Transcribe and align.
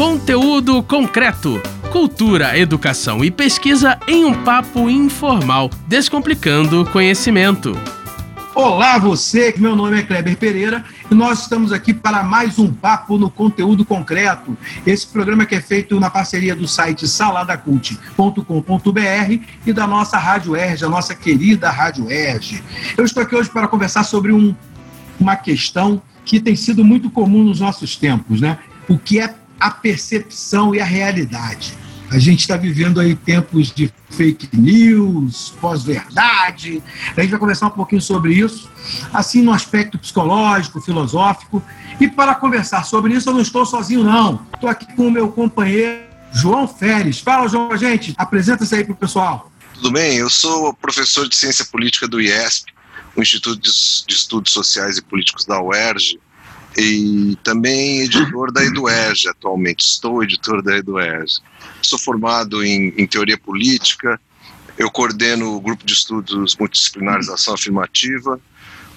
Conteúdo 0.00 0.82
concreto. 0.82 1.60
Cultura, 1.92 2.56
educação 2.56 3.22
e 3.22 3.30
pesquisa 3.30 3.98
em 4.08 4.24
um 4.24 4.32
papo 4.32 4.88
informal, 4.88 5.68
descomplicando 5.86 6.86
conhecimento. 6.86 7.78
Olá, 8.54 8.96
você, 8.96 9.54
meu 9.58 9.76
nome 9.76 9.98
é 9.98 10.02
Kleber 10.02 10.38
Pereira 10.38 10.82
e 11.10 11.14
nós 11.14 11.42
estamos 11.42 11.70
aqui 11.70 11.92
para 11.92 12.22
mais 12.22 12.58
um 12.58 12.72
papo 12.72 13.18
no 13.18 13.30
conteúdo 13.30 13.84
concreto. 13.84 14.56
Esse 14.86 15.06
programa 15.06 15.44
que 15.44 15.56
é 15.56 15.60
feito 15.60 16.00
na 16.00 16.08
parceria 16.08 16.56
do 16.56 16.66
site 16.66 17.06
saladacult.com.br 17.06 19.44
e 19.66 19.72
da 19.74 19.86
nossa 19.86 20.16
Rádio 20.16 20.56
Erge, 20.56 20.82
a 20.82 20.88
nossa 20.88 21.14
querida 21.14 21.68
Rádio 21.68 22.10
Erge. 22.10 22.64
Eu 22.96 23.04
estou 23.04 23.22
aqui 23.22 23.36
hoje 23.36 23.50
para 23.50 23.68
conversar 23.68 24.04
sobre 24.04 24.32
um, 24.32 24.54
uma 25.20 25.36
questão 25.36 26.00
que 26.24 26.40
tem 26.40 26.56
sido 26.56 26.82
muito 26.82 27.10
comum 27.10 27.44
nos 27.44 27.60
nossos 27.60 27.96
tempos, 27.96 28.40
né? 28.40 28.56
O 28.88 28.98
que 28.98 29.20
é 29.20 29.28
a 29.60 29.70
percepção 29.70 30.74
e 30.74 30.80
a 30.80 30.84
realidade. 30.84 31.76
A 32.10 32.18
gente 32.18 32.40
está 32.40 32.56
vivendo 32.56 32.98
aí 32.98 33.14
tempos 33.14 33.70
de 33.70 33.92
fake 34.10 34.48
news, 34.52 35.54
pós-verdade. 35.60 36.82
A 37.16 37.20
gente 37.20 37.30
vai 37.30 37.38
conversar 37.38 37.68
um 37.68 37.70
pouquinho 37.70 38.02
sobre 38.02 38.34
isso, 38.34 38.68
assim 39.12 39.42
no 39.42 39.52
aspecto 39.52 39.96
psicológico, 39.96 40.80
filosófico. 40.80 41.62
E 42.00 42.08
para 42.08 42.34
conversar 42.34 42.84
sobre 42.84 43.14
isso, 43.14 43.28
eu 43.28 43.34
não 43.34 43.40
estou 43.40 43.64
sozinho, 43.64 44.02
não. 44.02 44.44
Estou 44.52 44.68
aqui 44.68 44.92
com 44.96 45.06
o 45.06 45.10
meu 45.10 45.30
companheiro 45.30 46.02
João 46.32 46.66
Férez. 46.66 47.20
Fala, 47.20 47.48
João, 47.48 47.76
gente. 47.76 48.12
Apresenta-se 48.16 48.74
aí 48.74 48.84
para 48.84 48.94
o 48.94 48.96
pessoal. 48.96 49.52
Tudo 49.74 49.92
bem? 49.92 50.16
Eu 50.16 50.28
sou 50.28 50.74
professor 50.74 51.28
de 51.28 51.36
Ciência 51.36 51.64
Política 51.64 52.08
do 52.08 52.20
IESP, 52.20 52.72
o 53.14 53.22
Instituto 53.22 53.60
de 53.60 54.14
Estudos 54.14 54.52
Sociais 54.52 54.98
e 54.98 55.02
Políticos 55.02 55.44
da 55.44 55.62
UERJ 55.62 56.18
e 56.76 57.36
também 57.42 58.00
editor 58.00 58.52
da 58.52 58.64
EduERJ 58.64 59.28
atualmente, 59.28 59.80
estou 59.80 60.22
editor 60.22 60.62
da 60.62 60.76
EduERJ. 60.76 61.40
Sou 61.82 61.98
formado 61.98 62.64
em, 62.64 62.94
em 62.96 63.06
teoria 63.06 63.38
política, 63.38 64.20
eu 64.78 64.90
coordeno 64.90 65.54
o 65.56 65.60
grupo 65.60 65.84
de 65.84 65.92
estudos 65.92 66.56
multidisciplinares 66.56 67.26
da 67.26 67.34
ação 67.34 67.54
afirmativa, 67.54 68.40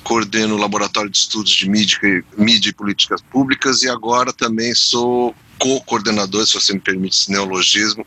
coordeno 0.03 0.55
o 0.55 0.57
laboratório 0.57 1.09
de 1.09 1.17
estudos 1.17 1.51
de 1.51 1.69
mídia, 1.69 2.23
mídia 2.37 2.69
e 2.69 2.73
políticas 2.73 3.21
públicas 3.21 3.83
e 3.83 3.89
agora 3.89 4.31
também 4.31 4.73
sou 4.75 5.35
co-coordenador, 5.57 6.45
se 6.45 6.53
você 6.53 6.73
me 6.73 6.79
permite 6.79 7.17
esse 7.17 7.31
neologismo, 7.31 8.05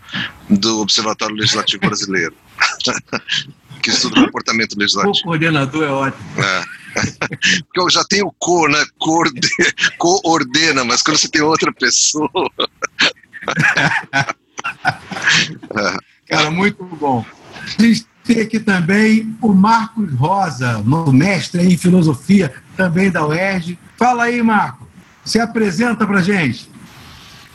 do 0.49 0.81
Observatório 0.81 1.37
Legislativo 1.37 1.81
Brasileiro, 1.81 2.35
que 3.83 3.91
estuda 3.91 4.21
o 4.21 4.25
comportamento 4.27 4.75
legislativo. 4.79 5.15
Co-coordenador 5.15 5.85
é 5.85 5.91
ótimo. 5.91 6.43
É. 6.43 6.86
Porque 7.65 7.81
eu 7.81 7.91
já 7.91 8.05
tenho 8.05 8.33
co, 8.39 8.69
né? 8.69 8.85
Coordena, 9.99 10.85
mas 10.85 11.03
quando 11.03 11.19
você 11.19 11.29
tem 11.29 11.43
outra 11.43 11.73
pessoa. 11.73 12.31
Cara, 16.29 16.51
muito 16.51 16.85
bom. 16.85 17.25
A 17.79 17.83
gente 17.83 18.07
tem 18.25 18.41
aqui 18.41 18.59
também 18.59 19.37
o 19.41 19.53
Marcos 19.53 20.13
Rosa, 20.15 20.83
nosso 20.85 21.13
mestre 21.13 21.63
em 21.63 21.77
filosofia, 21.77 22.53
também 22.77 23.11
da 23.11 23.27
UERJ. 23.27 23.79
Fala 23.97 24.25
aí, 24.25 24.43
Marco. 24.43 24.87
Se 25.25 25.39
apresenta 25.39 26.07
para 26.07 26.21
gente. 26.23 26.69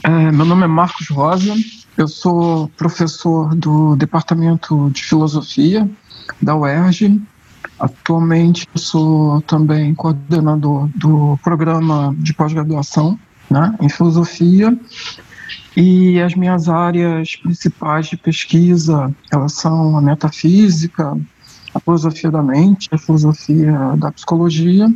É, 0.03 0.09
meu 0.09 0.45
nome 0.45 0.64
é 0.64 0.67
Marcos 0.67 1.08
Rosa, 1.09 1.53
eu 1.95 2.08
sou 2.08 2.67
professor 2.69 3.53
do 3.53 3.95
Departamento 3.95 4.89
de 4.89 5.03
Filosofia 5.03 5.88
da 6.42 6.56
UERJ 6.56 7.22
Atualmente 7.82 8.68
eu 8.72 8.80
sou 8.80 9.42
também 9.42 9.96
coordenador 9.96 10.88
do 10.96 11.36
programa 11.44 12.14
de 12.20 12.32
pós-graduação 12.32 13.18
né, 13.50 13.76
em 13.82 13.90
filosofia 13.90 14.78
e 15.76 16.22
as 16.22 16.36
minhas 16.36 16.70
áreas 16.70 17.36
principais 17.38 18.06
de 18.06 18.18
pesquisa 18.18 19.12
elas 19.32 19.54
são 19.54 19.98
a 19.98 20.02
metafísica, 20.02 21.18
a 21.74 21.80
filosofia 21.80 22.30
da 22.30 22.44
mente, 22.44 22.88
a 22.91 23.00
filosofia 23.00 23.96
da 23.97 24.12
psicologia 24.12 24.88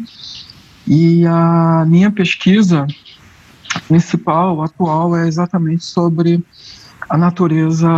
e 0.85 1.25
a 1.25 1.85
minha 1.87 2.11
pesquisa 2.11 2.85
principal, 3.87 4.61
atual, 4.61 5.17
é 5.17 5.27
exatamente 5.27 5.83
sobre 5.83 6.39
a 7.09 7.17
natureza 7.17 7.89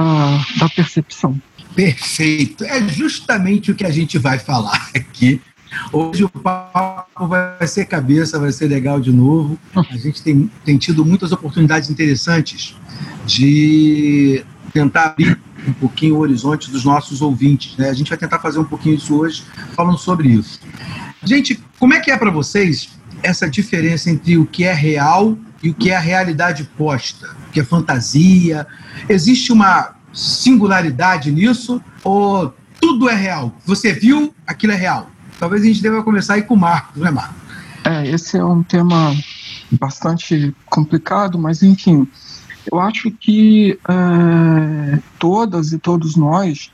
da 0.57 0.69
percepção. 0.69 1.37
Perfeito. 1.77 2.63
É 2.63 2.81
justamente 2.87 3.69
o 3.69 3.75
que 3.75 3.85
a 3.85 3.91
gente 3.91 4.17
vai 4.17 4.39
falar 4.39 4.89
aqui. 4.97 5.39
Hoje 5.93 6.23
o 6.23 6.29
papo 6.29 7.27
vai 7.27 7.67
ser 7.67 7.85
cabeça, 7.85 8.39
vai 8.39 8.51
ser 8.51 8.67
legal 8.67 8.99
de 8.99 9.11
novo. 9.11 9.59
A 9.75 9.95
gente 9.95 10.23
tem, 10.23 10.49
tem 10.65 10.75
tido 10.75 11.05
muitas 11.05 11.31
oportunidades 11.31 11.91
interessantes 11.91 12.75
de 13.27 14.43
tentar 14.73 15.05
abrir 15.05 15.39
um 15.67 15.73
pouquinho 15.73 16.15
o 16.15 16.19
horizonte 16.19 16.71
dos 16.71 16.83
nossos 16.83 17.21
ouvintes. 17.21 17.77
Né? 17.77 17.89
A 17.89 17.93
gente 17.93 18.09
vai 18.09 18.17
tentar 18.17 18.39
fazer 18.39 18.57
um 18.57 18.65
pouquinho 18.65 18.95
isso 18.95 19.15
hoje, 19.15 19.43
falando 19.75 19.99
sobre 19.99 20.29
isso. 20.29 20.59
Gente, 21.23 21.63
como 21.77 21.93
é 21.93 21.99
que 21.99 22.09
é 22.09 22.17
para 22.17 22.31
vocês 22.31 22.89
essa 23.21 23.47
diferença 23.47 24.09
entre 24.09 24.35
o 24.35 24.47
que 24.47 24.63
é 24.63 24.73
real 24.73 25.37
e 25.61 25.69
o 25.69 25.75
que 25.75 25.91
é 25.91 25.95
a 25.95 25.99
realidade 25.99 26.63
posta? 26.75 27.35
O 27.49 27.51
que 27.51 27.59
é 27.59 27.63
fantasia? 27.63 28.65
Existe 29.07 29.51
uma 29.51 29.96
singularidade 30.17 31.31
nisso 31.31 31.81
ou 32.03 32.53
tudo 32.81 33.07
é 33.07 33.15
real? 33.15 33.55
Você 33.65 33.93
viu, 33.93 34.33
aquilo 34.45 34.73
é 34.73 34.75
real. 34.75 35.09
Talvez 35.39 35.61
a 35.61 35.65
gente 35.65 35.81
deva 35.81 36.03
começar 36.03 36.33
aí 36.33 36.41
com 36.41 36.55
o 36.55 36.57
Marcos, 36.57 36.99
não 36.99 37.07
é, 37.07 37.11
Marcos? 37.11 37.35
É, 37.83 38.07
esse 38.07 38.35
é 38.37 38.43
um 38.43 38.63
tema 38.63 39.15
bastante 39.71 40.53
complicado, 40.65 41.37
mas 41.37 41.61
enfim, 41.61 42.07
eu 42.71 42.79
acho 42.79 43.11
que 43.11 43.79
é, 43.87 44.99
todas 45.19 45.71
e 45.71 45.77
todos 45.77 46.15
nós 46.15 46.71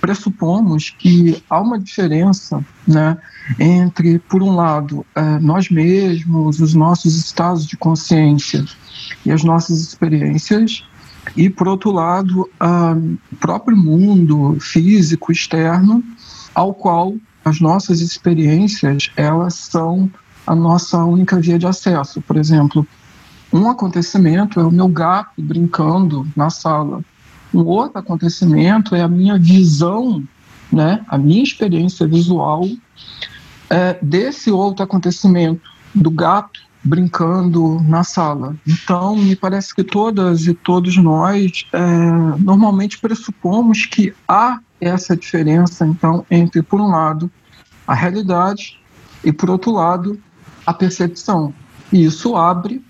pressupomos 0.00 0.90
que 0.90 1.42
há 1.48 1.60
uma 1.60 1.78
diferença 1.78 2.62
né, 2.86 3.16
entre, 3.58 4.18
por 4.18 4.42
um 4.42 4.54
lado, 4.54 5.06
é, 5.14 5.38
nós 5.38 5.70
mesmos, 5.70 6.60
os 6.60 6.74
nossos 6.74 7.16
estados 7.16 7.64
de 7.66 7.76
consciência 7.76 8.64
e 9.24 9.30
as 9.30 9.42
nossas 9.44 9.80
experiências, 9.80 10.84
e, 11.36 11.48
por 11.48 11.68
outro 11.68 11.90
lado, 11.90 12.48
o 13.32 13.36
próprio 13.36 13.76
mundo 13.76 14.56
físico 14.60 15.32
externo, 15.32 16.02
ao 16.54 16.74
qual 16.74 17.14
as 17.44 17.60
nossas 17.60 18.00
experiências 18.00 19.10
elas 19.16 19.54
são 19.54 20.10
a 20.46 20.54
nossa 20.54 20.98
única 21.04 21.40
via 21.40 21.58
de 21.58 21.66
acesso. 21.66 22.20
Por 22.20 22.36
exemplo, 22.36 22.86
um 23.52 23.68
acontecimento 23.68 24.58
é 24.60 24.64
o 24.64 24.70
meu 24.70 24.88
gato 24.88 25.40
brincando 25.40 26.26
na 26.36 26.50
sala. 26.50 27.04
Um 27.52 27.60
outro 27.60 27.98
acontecimento 27.98 28.94
é 28.94 29.02
a 29.02 29.08
minha 29.08 29.38
visão, 29.38 30.22
né, 30.72 31.04
a 31.06 31.18
minha 31.18 31.42
experiência 31.42 32.06
visual 32.06 32.66
é, 33.68 33.98
desse 34.02 34.50
outro 34.50 34.82
acontecimento, 34.82 35.60
do 35.94 36.10
gato 36.10 36.61
brincando 36.84 37.80
na 37.82 38.02
sala. 38.02 38.56
Então, 38.66 39.16
me 39.16 39.36
parece 39.36 39.74
que 39.74 39.84
todas 39.84 40.46
e 40.46 40.54
todos 40.54 40.96
nós 40.96 41.66
é, 41.72 41.78
normalmente 42.38 42.98
pressupomos 42.98 43.86
que 43.86 44.12
há 44.26 44.58
essa 44.80 45.16
diferença, 45.16 45.86
então, 45.86 46.26
entre, 46.30 46.62
por 46.62 46.80
um 46.80 46.88
lado, 46.88 47.30
a 47.86 47.94
realidade 47.94 48.78
e, 49.24 49.32
por 49.32 49.48
outro 49.48 49.70
lado, 49.72 50.18
a 50.66 50.74
percepção. 50.74 51.54
E 51.92 52.04
isso 52.04 52.36
abre 52.36 52.82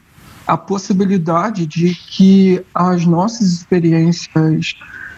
a 0.47 0.57
possibilidade 0.57 1.67
de 1.67 1.95
que 1.95 2.65
as 2.75 3.05
nossas 3.05 3.53
experiências 3.53 4.75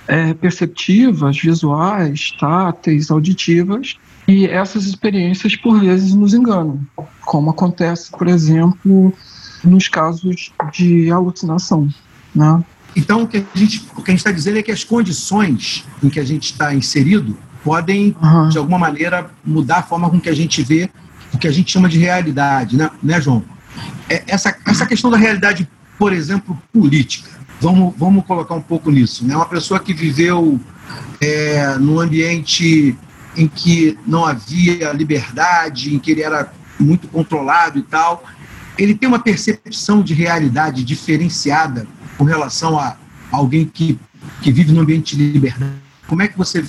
é, 0.06 0.34
perceptivas, 0.34 1.38
visuais, 1.38 2.32
táteis, 2.38 3.10
auditivas, 3.10 3.96
e 4.26 4.46
essas 4.46 4.86
experiências, 4.86 5.54
por 5.56 5.80
vezes, 5.80 6.14
nos 6.14 6.32
enganam, 6.32 6.80
como 7.24 7.50
acontece, 7.50 8.10
por 8.10 8.26
exemplo, 8.26 9.12
nos 9.62 9.88
casos 9.88 10.52
de 10.72 11.10
alucinação. 11.10 11.88
Né? 12.34 12.64
Então, 12.96 13.22
o 13.22 13.28
que 13.28 13.38
a 13.38 13.58
gente 13.58 13.84
está 14.08 14.30
dizendo 14.30 14.58
é 14.58 14.62
que 14.62 14.70
as 14.70 14.84
condições 14.84 15.84
em 16.02 16.08
que 16.08 16.18
a 16.18 16.24
gente 16.24 16.52
está 16.52 16.74
inserido 16.74 17.36
podem, 17.62 18.16
uhum. 18.22 18.48
de 18.48 18.58
alguma 18.58 18.78
maneira, 18.78 19.30
mudar 19.44 19.78
a 19.78 19.82
forma 19.82 20.08
com 20.08 20.20
que 20.20 20.28
a 20.28 20.34
gente 20.34 20.62
vê 20.62 20.88
o 21.32 21.38
que 21.38 21.48
a 21.48 21.52
gente 21.52 21.72
chama 21.72 21.88
de 21.88 21.98
realidade, 21.98 22.76
né, 22.76 22.90
né 23.02 23.20
João? 23.20 23.42
É, 24.08 24.22
essa, 24.26 24.56
essa 24.66 24.86
questão 24.86 25.10
da 25.10 25.16
realidade, 25.16 25.68
por 25.98 26.12
exemplo, 26.12 26.56
política, 26.72 27.30
vamos, 27.60 27.94
vamos 27.96 28.24
colocar 28.24 28.54
um 28.54 28.60
pouco 28.60 28.90
nisso. 28.90 29.26
Né? 29.26 29.34
Uma 29.34 29.46
pessoa 29.46 29.80
que 29.80 29.92
viveu 29.92 30.60
é, 31.20 31.76
num 31.78 31.98
ambiente 31.98 32.96
em 33.36 33.48
que 33.48 33.98
não 34.06 34.24
havia 34.24 34.92
liberdade, 34.92 35.94
em 35.94 35.98
que 35.98 36.10
ele 36.10 36.22
era 36.22 36.52
muito 36.78 37.08
controlado 37.08 37.78
e 37.78 37.82
tal, 37.82 38.24
ele 38.78 38.94
tem 38.94 39.08
uma 39.08 39.18
percepção 39.18 40.02
de 40.02 40.14
realidade 40.14 40.84
diferenciada 40.84 41.86
com 42.18 42.24
relação 42.24 42.78
a 42.78 42.96
alguém 43.30 43.66
que, 43.66 43.98
que 44.42 44.52
vive 44.52 44.72
no 44.72 44.80
ambiente 44.80 45.16
de 45.16 45.30
liberdade. 45.30 45.74
Como 46.06 46.22
é 46.22 46.28
que 46.28 46.36
você 46.36 46.64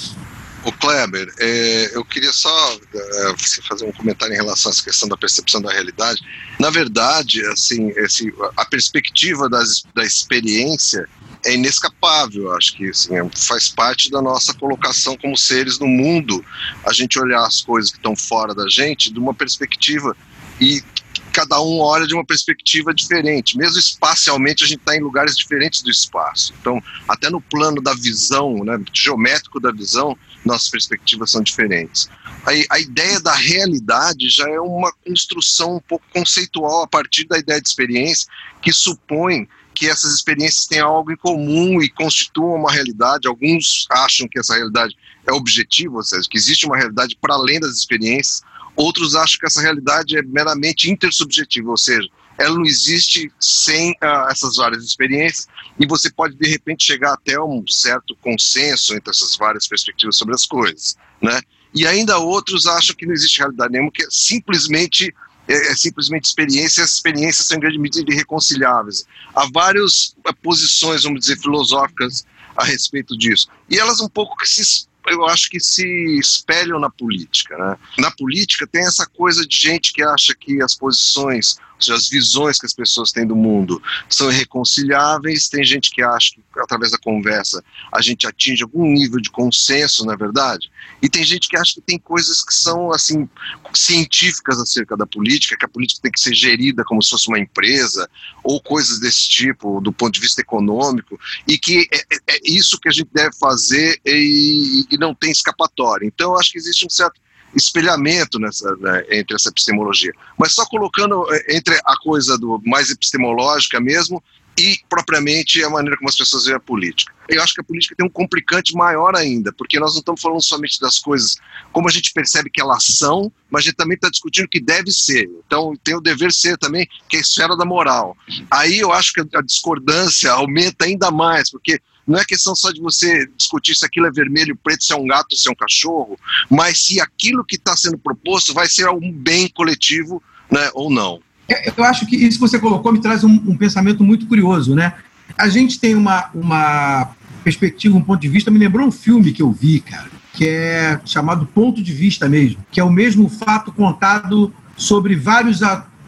O 0.64 0.72
Kleber, 0.72 1.32
é, 1.40 1.92
eu 1.94 2.04
queria 2.06 2.32
só 2.32 2.80
é, 2.94 3.36
fazer 3.68 3.86
um 3.86 3.92
comentário 3.92 4.34
em 4.34 4.38
relação 4.38 4.72
a 4.72 4.74
essa 4.74 4.84
questão 4.84 5.10
da 5.10 5.18
percepção 5.18 5.62
da 5.62 5.72
realidade. 5.72 6.22
Na 6.60 6.70
verdade, 6.70 7.46
assim, 7.48 7.90
esse, 7.98 8.34
a 8.56 8.66
perspectiva 8.66 9.50
das, 9.50 9.84
da 9.94 10.04
experiência 10.04 11.08
é 11.46 11.54
inescapável. 11.54 12.54
Acho 12.54 12.76
que 12.76 12.90
assim, 12.90 13.14
faz 13.48 13.70
parte 13.70 14.10
da 14.10 14.22
nossa 14.22 14.54
colocação 14.54 15.16
como 15.18 15.38
seres 15.38 15.80
no 15.80 15.88
mundo. 15.88 16.44
A 16.86 16.92
gente 16.92 17.20
olhar 17.20 17.46
as 17.46 17.62
coisas 17.62 17.92
que 17.92 17.98
estão 17.98 18.16
fora 18.16 18.54
da 18.54 18.68
gente 18.68 19.14
de 19.14 19.20
uma 19.20 19.34
perspectiva 19.34 20.16
e 20.60 20.84
cada 21.32 21.62
um 21.62 21.80
olha 21.80 22.08
de 22.08 22.14
uma 22.14 22.26
perspectiva 22.26 22.94
diferente. 22.94 23.58
Mesmo 23.58 23.78
espacialmente, 23.78 24.64
a 24.64 24.68
gente 24.68 24.80
está 24.80 24.96
em 24.96 25.02
lugares 25.02 25.36
diferentes 25.36 25.82
do 25.82 25.92
espaço. 25.92 26.54
Então, 26.62 26.82
até 27.10 27.30
no 27.30 27.42
plano 27.42 27.82
da 27.82 27.94
visão, 27.94 28.64
né, 28.64 28.80
geométrico 28.94 29.60
da 29.60 29.70
visão, 29.70 30.18
nossas 30.46 30.70
perspectivas 30.70 31.32
são 31.32 31.44
diferentes. 31.44 32.10
A, 32.46 32.76
a 32.76 32.80
ideia 32.80 33.20
da 33.20 33.34
realidade 33.34 34.30
já 34.30 34.50
é 34.50 34.60
uma 34.62 34.94
construção 35.06 35.76
um 35.76 35.82
pouco 35.82 36.06
conceitual 36.14 36.84
a 36.84 36.88
partir 36.88 37.26
da 37.26 37.38
ideia 37.38 37.62
de 37.62 37.68
experiência, 37.68 38.28
que 38.62 38.72
supõe 38.72 39.46
que 39.76 39.88
essas 39.88 40.14
experiências 40.14 40.66
têm 40.66 40.80
algo 40.80 41.12
em 41.12 41.18
comum 41.18 41.82
e 41.82 41.90
constituam 41.90 42.56
uma 42.56 42.72
realidade. 42.72 43.28
Alguns 43.28 43.86
acham 43.92 44.28
que 44.28 44.40
essa 44.40 44.56
realidade 44.56 44.96
é 45.28 45.34
objetiva, 45.34 45.96
ou 45.96 46.04
seja, 46.04 46.28
que 46.30 46.38
existe 46.38 46.66
uma 46.66 46.78
realidade 46.78 47.18
para 47.20 47.36
além 47.36 47.60
das 47.60 47.78
experiências 47.78 48.42
Outros 48.76 49.16
acham 49.16 49.40
que 49.40 49.46
essa 49.46 49.62
realidade 49.62 50.18
é 50.18 50.22
meramente 50.22 50.92
intersubjetiva, 50.92 51.70
ou 51.70 51.78
seja, 51.78 52.08
ela 52.38 52.56
não 52.56 52.66
existe 52.66 53.32
sem 53.40 53.92
uh, 53.92 54.30
essas 54.30 54.58
várias 54.58 54.84
experiências 54.84 55.48
e 55.80 55.88
você 55.88 56.12
pode 56.12 56.36
de 56.36 56.50
repente 56.50 56.86
chegar 56.86 57.14
até 57.14 57.40
um 57.40 57.64
certo 57.68 58.14
consenso 58.18 58.94
entre 58.94 59.10
essas 59.10 59.38
várias 59.38 59.68
perspectivas 59.68 60.18
sobre 60.18 60.36
as 60.36 60.46
coisas, 60.46 60.98
né? 61.22 61.40
E 61.74 61.88
ainda 61.88 62.18
outros 62.18 62.68
acham 62.68 62.96
que 62.96 63.06
não 63.06 63.14
existe 63.14 63.40
realidade 63.40 63.72
nenhuma, 63.72 63.92
que 63.92 64.04
é 64.04 64.08
simplesmente 64.10 65.14
é, 65.48 65.72
é 65.72 65.76
simplesmente 65.76 66.26
experiência, 66.26 66.84
as 66.84 66.94
experiências 66.94 67.48
são 67.48 67.58
em 67.58 67.60
grande 67.60 67.78
medida 67.78 68.12
irreconciliáveis. 68.12 69.06
Há 69.34 69.48
várias 69.54 70.16
uh, 70.28 70.34
posições, 70.42 71.04
vamos 71.04 71.22
dizer, 71.22 71.38
filosóficas 71.38 72.26
a 72.56 72.64
respeito 72.64 73.18
disso. 73.18 73.48
E 73.70 73.78
elas 73.78 74.00
um 74.00 74.10
pouco 74.10 74.36
que 74.38 74.48
se 74.48 74.88
eu 75.08 75.24
acho 75.26 75.50
que 75.50 75.60
se 75.60 75.86
espelham 76.20 76.80
na 76.80 76.90
política. 76.90 77.56
Né? 77.56 77.78
Na 78.00 78.12
política 78.12 78.66
tem 78.66 78.86
essa 78.86 79.06
coisa 79.06 79.46
de 79.46 79.56
gente 79.56 79.94
que 79.94 80.02
acha 80.02 80.34
que 80.34 80.62
as 80.64 80.74
posições 80.74 81.60
seja, 81.80 81.96
as 81.96 82.10
visões 82.10 82.60
que 82.60 82.66
as 82.66 82.74
pessoas 82.74 83.12
têm 83.12 83.26
do 83.26 83.36
mundo 83.36 83.82
são 84.10 84.32
irreconciliáveis. 84.32 85.48
Tem 85.48 85.64
gente 85.64 85.90
que 85.92 86.02
acha 86.02 86.32
que, 86.36 86.42
através 86.60 86.92
da 86.92 86.98
conversa, 86.98 87.64
a 87.92 88.02
gente 88.02 88.26
atinge 88.28 88.64
algum 88.64 88.86
nível 88.92 89.20
de 89.20 89.30
consenso, 89.30 90.06
na 90.06 90.14
é 90.14 90.18
verdade. 90.18 90.72
E 91.02 91.10
tem 91.10 91.24
gente 91.24 91.48
que 91.48 91.58
acha 91.58 91.76
que 91.76 91.82
tem 91.82 92.00
coisas 92.00 92.44
que 92.44 92.54
são, 92.54 92.92
assim, 92.92 93.30
científicas 93.74 94.60
acerca 94.60 94.96
da 94.96 95.06
política, 95.06 95.58
que 95.58 95.66
a 95.66 95.70
política 95.70 96.02
tem 96.02 96.12
que 96.12 96.20
ser 96.20 96.34
gerida 96.34 96.84
como 96.84 97.02
se 97.04 97.10
fosse 97.10 97.28
uma 97.28 97.40
empresa, 97.40 98.10
ou 98.44 98.62
coisas 98.62 99.00
desse 99.00 99.30
tipo, 99.30 99.82
do 99.82 99.92
ponto 99.92 100.14
de 100.14 100.22
vista 100.22 100.42
econômico, 100.42 101.20
e 101.48 101.58
que 101.58 101.88
é, 101.92 101.98
é, 101.98 102.36
é 102.36 102.40
isso 102.46 102.80
que 102.80 102.90
a 102.90 102.92
gente 102.92 103.10
deve 103.14 103.36
fazer 103.38 104.00
e, 104.06 104.86
e 104.90 104.98
não 104.98 105.14
tem 105.14 105.32
escapatória. 105.32 106.06
Então, 106.06 106.36
acho 106.36 106.52
que 106.52 106.58
existe 106.58 106.86
um 106.86 106.90
certo 106.90 107.20
espelhamento 107.56 108.40
nessa, 108.40 108.76
né, 108.78 109.06
entre 109.10 109.36
essa 109.36 109.50
epistemologia. 109.50 110.14
Mas 110.38 110.54
só 110.54 110.66
colocando 110.66 111.26
eh, 111.34 111.56
entre 111.56 111.76
a 111.86 111.98
coisa 112.02 112.38
do 112.38 112.62
mais 112.66 112.90
epistemológica 112.90 113.80
mesmo 113.80 114.22
e 114.58 114.80
propriamente 114.90 115.64
a 115.64 115.70
maneira 115.70 115.98
como 115.98 116.10
as 116.10 116.18
pessoas 116.18 116.46
veem 116.46 116.56
a 116.56 116.60
política. 116.60 117.14
Eu 117.28 117.42
acho 117.42 117.54
que 117.54 117.62
a 117.62 117.64
política 117.64 117.96
tem 117.96 118.06
um 118.06 118.10
complicante 118.10 118.74
maior 118.74 119.16
ainda, 119.16 119.52
porque 119.52 119.80
nós 119.80 119.94
não 119.94 120.00
estamos 120.00 120.22
falando 120.22 120.42
somente 120.42 120.80
das 120.80 121.00
coisas 121.00 121.38
como 121.74 121.90
a 121.90 121.92
gente 121.92 122.14
percebe 122.14 122.50
que 122.50 122.62
elas 122.62 122.84
são, 122.84 123.32
mas 123.50 123.64
a 123.64 123.66
gente 123.66 123.76
também 123.76 123.96
está 123.96 124.10
discutindo 124.10 124.46
o 124.46 124.50
que 124.50 124.62
deve 124.62 124.92
ser. 124.92 125.30
Então 125.46 125.74
tem 125.84 125.96
o 125.96 126.02
dever 126.02 126.32
ser 126.32 126.58
também, 126.58 126.88
que 127.10 127.18
é 127.18 127.20
a 127.20 127.22
esfera 127.22 127.58
da 127.58 127.66
moral. 127.66 128.16
Aí 128.50 128.80
eu 128.80 128.94
acho 128.94 129.14
que 129.14 129.22
a 129.36 129.42
discordância 129.42 130.32
aumenta 130.32 130.86
ainda 130.86 131.12
mais, 131.12 131.50
porque 131.50 131.82
não 132.08 132.20
é 132.20 132.26
questão 132.26 132.56
só 132.56 132.72
de 132.72 132.80
você 132.80 133.28
discutir 133.38 133.76
se 133.76 133.86
aquilo 133.86 134.08
é 134.08 134.12
vermelho, 134.12 134.58
preto, 134.62 134.84
se 134.84 134.94
é 134.94 134.96
um 134.96 135.08
gato, 135.08 135.36
se 135.36 135.48
é 135.48 135.52
um 135.52 135.56
cachorro, 135.56 136.18
mas 136.50 136.86
se 136.86 137.00
aquilo 137.00 137.44
que 137.44 137.56
está 137.56 137.76
sendo 137.76 137.98
proposto 137.98 138.54
vai 138.54 138.68
ser 138.68 138.90
um 138.90 139.12
bem 139.12 139.48
coletivo 139.48 140.22
né, 140.52 140.70
ou 140.74 140.92
não. 140.92 141.20
É, 141.50 141.72
eu 141.76 141.84
acho 141.84 142.06
que 142.06 142.16
isso 142.16 142.38
que 142.38 142.48
você 142.48 142.60
colocou 142.60 142.92
me 142.92 143.02
traz 143.02 143.24
um, 143.24 143.34
um 143.34 143.58
pensamento 143.58 144.04
muito 144.04 144.26
curioso, 144.28 144.76
né? 144.76 144.96
A 145.38 145.48
gente 145.48 145.80
tem 145.80 145.96
uma, 145.96 146.30
uma 146.34 147.16
perspectiva, 147.44 147.98
um 147.98 148.02
ponto 148.02 148.22
de 148.22 148.30
vista, 148.30 148.52
me 148.52 148.60
lembrou 148.60 148.88
um 148.88 148.92
filme 148.92 149.32
que 149.32 149.42
eu 149.42 149.52
vi, 149.52 149.80
cara, 149.80 150.10
que 150.34 150.48
é 150.48 151.00
chamado 151.06 151.46
Ponto 151.46 151.82
de 151.82 151.94
Vista 151.94 152.28
mesmo, 152.28 152.64
que 152.72 152.80
é 152.80 152.84
o 152.84 152.92
mesmo 152.92 153.30
fato 153.30 153.72
contado 153.72 154.54
sobre 154.76 155.16
vários 155.16 155.62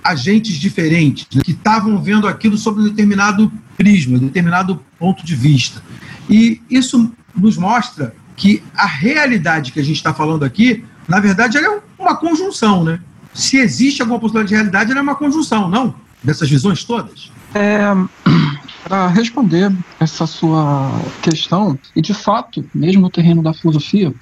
agentes 0.07 0.55
diferentes, 0.55 1.27
né, 1.33 1.41
que 1.43 1.51
estavam 1.51 2.01
vendo 2.01 2.27
aquilo 2.27 2.57
sob 2.57 2.81
um 2.81 2.83
determinado 2.85 3.51
prisma, 3.77 4.17
um 4.17 4.21
determinado 4.21 4.81
ponto 4.97 5.25
de 5.25 5.35
vista. 5.35 5.81
E 6.29 6.61
isso 6.69 7.11
nos 7.35 7.57
mostra 7.57 8.15
que 8.35 8.63
a 8.75 8.85
realidade 8.85 9.71
que 9.71 9.79
a 9.79 9.83
gente 9.83 9.97
está 9.97 10.13
falando 10.13 10.43
aqui, 10.43 10.83
na 11.07 11.19
verdade, 11.19 11.57
é 11.57 11.79
uma 11.97 12.15
conjunção, 12.15 12.83
né? 12.83 12.99
Se 13.33 13.57
existe 13.57 14.01
alguma 14.01 14.19
possibilidade 14.19 14.49
de 14.49 14.55
realidade, 14.55 14.91
ela 14.91 14.99
é 14.99 15.03
uma 15.03 15.15
conjunção, 15.15 15.69
não? 15.69 15.95
Dessas 16.23 16.49
visões 16.49 16.83
todas? 16.83 17.31
É, 17.53 17.87
para 18.83 19.07
responder 19.07 19.71
essa 19.99 20.25
sua 20.25 20.91
questão, 21.21 21.77
e 21.95 22.01
de 22.01 22.13
fato, 22.13 22.65
mesmo 22.73 23.01
no 23.01 23.09
terreno 23.09 23.43
da 23.43 23.53
filosofia, 23.53 24.13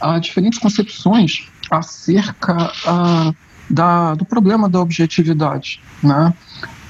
há 0.00 0.18
diferentes 0.18 0.58
concepções 0.58 1.48
acerca 1.70 2.72
uh, 2.86 3.34
da, 3.70 4.14
do 4.14 4.24
problema 4.24 4.68
da 4.68 4.80
objetividade. 4.80 5.80
Né? 6.02 6.34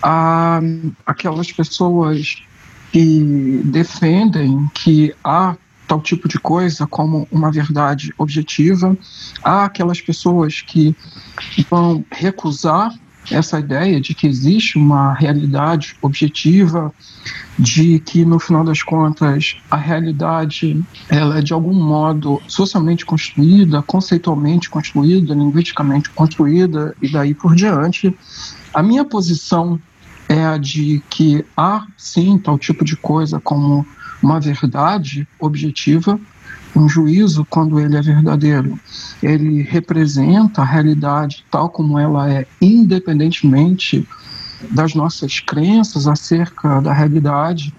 Há 0.02 0.60
aquelas 1.04 1.52
pessoas 1.52 2.42
que 2.90 3.60
defendem 3.66 4.68
que 4.74 5.14
há 5.22 5.54
tal 5.86 6.00
tipo 6.00 6.28
de 6.28 6.38
coisa 6.38 6.86
como 6.86 7.26
uma 7.30 7.50
verdade 7.50 8.14
objetiva, 8.16 8.96
há 9.42 9.64
aquelas 9.64 10.00
pessoas 10.00 10.60
que 10.62 10.94
vão 11.68 12.04
recusar 12.10 12.94
essa 13.30 13.58
ideia 13.58 14.00
de 14.00 14.14
que 14.14 14.26
existe 14.26 14.76
uma 14.78 15.12
realidade 15.14 15.96
objetiva, 16.02 16.92
de 17.58 17.98
que 18.00 18.24
no 18.24 18.38
final 18.38 18.64
das 18.64 18.82
contas 18.82 19.56
a 19.70 19.76
realidade 19.76 20.82
ela 21.08 21.38
é 21.38 21.42
de 21.42 21.52
algum 21.52 21.74
modo 21.74 22.40
socialmente 22.46 23.04
construída, 23.04 23.82
conceitualmente 23.82 24.70
construída, 24.70 25.34
linguisticamente 25.34 26.10
construída 26.10 26.94
e 27.00 27.08
daí 27.08 27.34
por 27.34 27.54
diante. 27.54 28.16
A 28.72 28.82
minha 28.82 29.04
posição 29.04 29.78
é 30.28 30.44
a 30.44 30.56
de 30.56 31.02
que 31.10 31.44
há 31.56 31.86
sim 31.96 32.38
tal 32.38 32.58
tipo 32.58 32.84
de 32.84 32.96
coisa 32.96 33.40
como 33.40 33.86
uma 34.22 34.38
verdade 34.38 35.26
objetiva, 35.38 36.20
um 36.74 36.88
juízo, 36.88 37.46
quando 37.48 37.80
ele 37.80 37.96
é 37.96 38.02
verdadeiro, 38.02 38.78
ele 39.22 39.62
representa 39.62 40.62
a 40.62 40.64
realidade 40.64 41.44
tal 41.50 41.68
como 41.68 41.98
ela 41.98 42.30
é, 42.30 42.46
independentemente 42.60 44.06
das 44.70 44.94
nossas 44.94 45.40
crenças 45.40 46.06
acerca 46.06 46.80
da 46.80 46.92
realidade, 46.92 47.74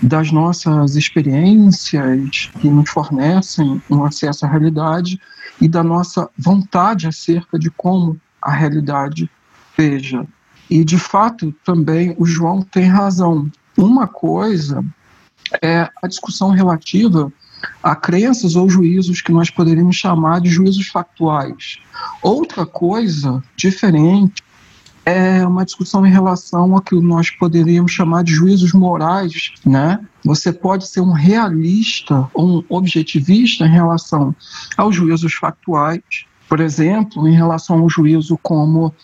das 0.00 0.30
nossas 0.30 0.94
experiências 0.94 2.50
que 2.60 2.68
nos 2.68 2.90
fornecem 2.90 3.82
um 3.90 4.04
acesso 4.04 4.46
à 4.46 4.48
realidade 4.48 5.20
e 5.60 5.68
da 5.68 5.82
nossa 5.82 6.28
vontade 6.38 7.06
acerca 7.06 7.58
de 7.58 7.70
como 7.70 8.20
a 8.40 8.52
realidade 8.52 9.28
seja. 9.74 10.24
E, 10.70 10.84
de 10.84 10.98
fato, 10.98 11.52
também 11.64 12.14
o 12.18 12.26
João 12.26 12.62
tem 12.62 12.84
razão. 12.84 13.50
Uma 13.76 14.06
coisa 14.06 14.84
é 15.62 15.88
a 16.02 16.06
discussão 16.06 16.50
relativa 16.50 17.32
a 17.82 17.94
crenças 17.94 18.56
ou 18.56 18.68
juízos 18.68 19.20
que 19.20 19.32
nós 19.32 19.50
poderíamos 19.50 19.96
chamar 19.96 20.40
de 20.40 20.48
juízos 20.48 20.88
factuais. 20.88 21.78
Outra 22.22 22.66
coisa 22.66 23.42
diferente 23.56 24.42
é 25.04 25.46
uma 25.46 25.64
discussão 25.64 26.06
em 26.06 26.10
relação 26.10 26.74
ao 26.74 26.82
que 26.82 26.94
nós 26.96 27.30
poderíamos 27.30 27.92
chamar 27.92 28.22
de 28.22 28.34
juízos 28.34 28.72
morais, 28.74 29.52
né? 29.64 29.98
Você 30.22 30.52
pode 30.52 30.86
ser 30.86 31.00
um 31.00 31.12
realista 31.12 32.28
ou 32.34 32.58
um 32.58 32.64
objetivista 32.68 33.64
em 33.64 33.70
relação 33.70 34.36
aos 34.76 34.94
juízos 34.94 35.32
factuais, 35.32 36.02
por 36.46 36.60
exemplo, 36.60 37.26
em 37.26 37.34
relação 37.34 37.78
ao 37.78 37.88
juízo 37.88 38.38
como 38.42 38.94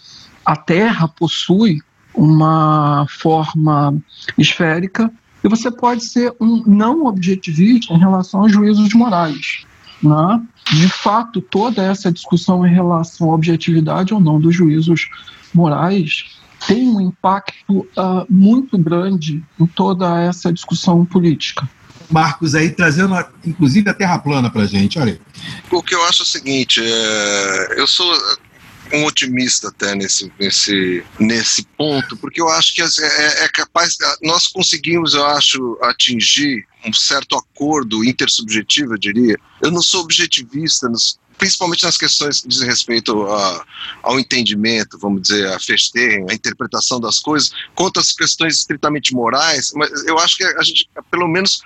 a 0.45 0.55
Terra 0.57 1.09
possui 1.09 1.81
uma 2.15 3.07
forma 3.09 3.97
esférica, 4.37 5.11
e 5.45 5.49
você 5.49 5.71
pode 5.71 6.05
ser 6.05 6.35
um 6.41 6.63
não 6.67 7.05
objetivista 7.05 7.93
em 7.93 7.99
relação 7.99 8.41
aos 8.41 8.53
juízos 8.53 8.95
morais. 8.95 9.65
Né? 10.03 10.43
De 10.73 10.89
fato, 10.89 11.43
toda 11.43 11.83
essa 11.83 12.11
discussão 12.11 12.67
em 12.67 12.73
relação 12.73 13.31
à 13.31 13.35
objetividade 13.35 14.15
ou 14.15 14.21
não 14.21 14.41
dos 14.41 14.57
juízos 14.57 15.09
morais 15.53 16.25
tem 16.67 16.89
um 16.89 17.01
impacto 17.01 17.81
uh, 17.97 18.27
muito 18.29 18.79
grande 18.79 19.45
em 19.61 19.67
toda 19.67 20.19
essa 20.23 20.51
discussão 20.51 21.05
política. 21.05 21.69
Marcos 22.11 22.55
aí 22.55 22.71
trazendo, 22.71 23.15
inclusive, 23.45 23.89
a 23.91 23.95
Terra 23.95 24.19
plana 24.19 24.51
para 24.51 24.63
a 24.63 24.67
gente. 24.67 24.99
Olha, 24.99 25.19
O 25.71 25.83
que 25.83 25.95
eu 25.95 26.05
acho 26.05 26.23
é 26.23 26.25
o 26.25 26.27
seguinte, 26.27 26.81
é, 26.83 27.81
eu 27.81 27.87
sou 27.87 28.07
um 28.93 29.05
otimista 29.05 29.69
até 29.69 29.95
nesse, 29.95 30.33
nesse, 30.39 31.05
nesse 31.19 31.65
ponto, 31.77 32.17
porque 32.17 32.41
eu 32.41 32.49
acho 32.49 32.75
que 32.75 32.83
é, 32.83 32.87
é, 32.87 33.45
é 33.45 33.49
capaz, 33.49 33.97
nós 34.23 34.47
conseguimos, 34.47 35.15
eu 35.15 35.25
acho, 35.27 35.79
atingir 35.83 36.67
um 36.87 36.93
certo 36.93 37.37
acordo 37.37 38.05
intersubjetivo, 38.05 38.95
eu 38.95 38.99
diria. 38.99 39.37
Eu 39.63 39.71
não 39.71 39.81
sou 39.81 40.03
objetivista, 40.03 40.91
principalmente 41.39 41.85
nas 41.85 41.97
questões 41.97 42.41
que 42.41 42.49
dizem 42.49 42.69
respeito 42.69 43.25
a, 43.25 43.65
ao 44.03 44.21
entendimento, 44.21 44.99
vamos 44.99 45.23
dizer, 45.23 45.49
a 45.49 45.59
festeio, 45.59 46.27
a 46.31 46.35
interpretação 46.35 47.01
das 47.01 47.19
coisas, 47.19 47.51
quanto 47.75 48.01
às 48.01 48.13
questões 48.13 48.59
estritamente 48.59 49.15
morais, 49.15 49.73
mas 49.75 49.91
eu 50.05 50.19
acho 50.19 50.37
que 50.37 50.45
a 50.45 50.63
gente, 50.63 50.89
pelo 51.11 51.27
menos, 51.27 51.63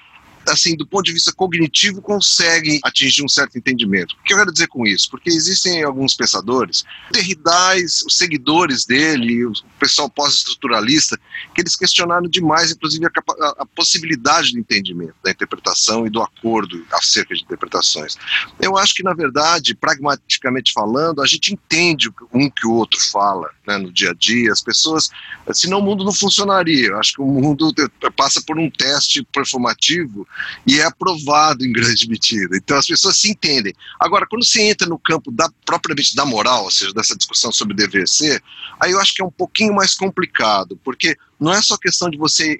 assim, 0.48 0.76
do 0.76 0.86
ponto 0.86 1.04
de 1.04 1.12
vista 1.12 1.32
cognitivo, 1.32 2.00
consegue 2.00 2.80
atingir 2.84 3.24
um 3.24 3.28
certo 3.28 3.56
entendimento. 3.58 4.14
O 4.14 4.24
que 4.24 4.32
eu 4.32 4.38
quero 4.38 4.52
dizer 4.52 4.68
com 4.68 4.86
isso? 4.86 5.10
Porque 5.10 5.30
existem 5.30 5.82
alguns 5.82 6.14
pensadores, 6.14 6.84
Derridais, 7.12 8.02
os 8.06 8.16
seguidores 8.16 8.84
dele, 8.84 9.44
o 9.46 9.52
pessoal 9.78 10.10
pós-estruturalista, 10.10 11.18
que 11.54 11.60
eles 11.60 11.76
questionaram 11.76 12.28
demais, 12.28 12.72
inclusive, 12.72 13.06
a, 13.06 13.10
a, 13.58 13.66
possibilidade 13.66 14.52
do 14.52 14.58
entendimento, 14.58 15.14
da 15.22 15.30
interpretação 15.30 16.06
e 16.06 16.10
do 16.10 16.22
acordo 16.22 16.84
acerca 16.92 17.34
de 17.34 17.42
interpretações. 17.42 18.16
Eu 18.60 18.76
acho 18.76 18.94
que, 18.94 19.02
na 19.02 19.14
verdade, 19.14 19.74
pragmaticamente 19.74 20.72
falando, 20.72 21.22
a 21.22 21.26
gente 21.26 21.52
entende 21.52 22.10
um 22.32 22.50
que 22.50 22.66
o 22.66 22.72
outro 22.72 23.00
fala 23.00 23.50
né, 23.66 23.78
no 23.78 23.92
dia 23.92 24.10
a 24.10 24.14
dia, 24.14 24.52
as 24.52 24.62
pessoas, 24.62 25.10
senão 25.52 25.78
o 25.78 25.82
mundo 25.82 26.04
não 26.04 26.12
funcionaria. 26.12 26.88
Eu 26.88 26.98
acho 26.98 27.14
que 27.14 27.22
o 27.22 27.26
mundo 27.26 27.72
passa 28.16 28.42
por 28.42 28.58
um 28.58 28.70
teste 28.70 29.22
performativo 29.32 30.26
e 30.66 30.80
é 30.80 30.84
aprovado 30.84 31.64
em 31.64 31.72
grande 31.72 32.08
medida. 32.08 32.56
Então 32.56 32.76
as 32.76 32.86
pessoas 32.86 33.16
se 33.16 33.30
entendem. 33.30 33.74
Agora, 33.98 34.26
quando 34.28 34.44
se 34.44 34.60
entra 34.60 34.88
no 34.88 34.98
campo 34.98 35.30
da, 35.30 35.48
propriamente 35.64 36.14
da 36.14 36.24
moral, 36.24 36.64
ou 36.64 36.70
seja, 36.70 36.92
dessa 36.92 37.16
discussão 37.16 37.52
sobre 37.52 37.74
dever 37.74 38.08
ser, 38.08 38.42
aí 38.80 38.92
eu 38.92 39.00
acho 39.00 39.14
que 39.14 39.22
é 39.22 39.24
um 39.24 39.30
pouquinho 39.30 39.74
mais 39.74 39.94
complicado, 39.94 40.78
porque 40.84 41.16
não 41.38 41.52
é 41.52 41.62
só 41.62 41.76
questão 41.76 42.10
de 42.10 42.18
você 42.18 42.58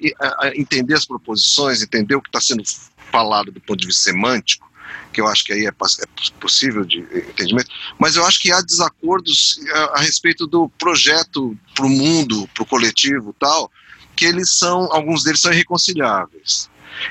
entender 0.55 0.95
as 0.95 1.05
proposições, 1.05 1.83
entender 1.83 2.15
o 2.15 2.23
que 2.23 2.29
está 2.29 2.41
sendo 2.41 2.63
falado 3.11 3.51
do 3.51 3.61
ponto 3.61 3.81
de 3.81 3.87
vista 3.87 4.05
semântico, 4.05 4.69
que 5.13 5.21
eu 5.21 5.27
acho 5.27 5.45
que 5.45 5.53
aí 5.53 5.67
é, 5.67 5.69
é 5.69 6.31
possível 6.41 6.85
de 6.85 7.01
entendimento, 7.01 7.71
mas 7.99 8.17
eu 8.17 8.25
acho 8.25 8.41
que 8.41 8.53
há 8.53 8.61
desacordos 8.61 9.61
a, 9.71 9.99
a 9.99 10.01
respeito 10.01 10.47
do 10.47 10.69
projeto 10.79 11.57
para 11.75 11.87
o 11.87 11.91
mundo, 11.91 12.49
para 12.55 12.63
o 12.63 12.67
coletivo 12.67 13.35
tal, 13.39 13.71
que 14.15 14.25
eles 14.25 14.53
são, 14.53 14.93
alguns 14.93 15.23
deles 15.23 15.41
são 15.41 15.53
irreconciliáveis. 15.53 16.69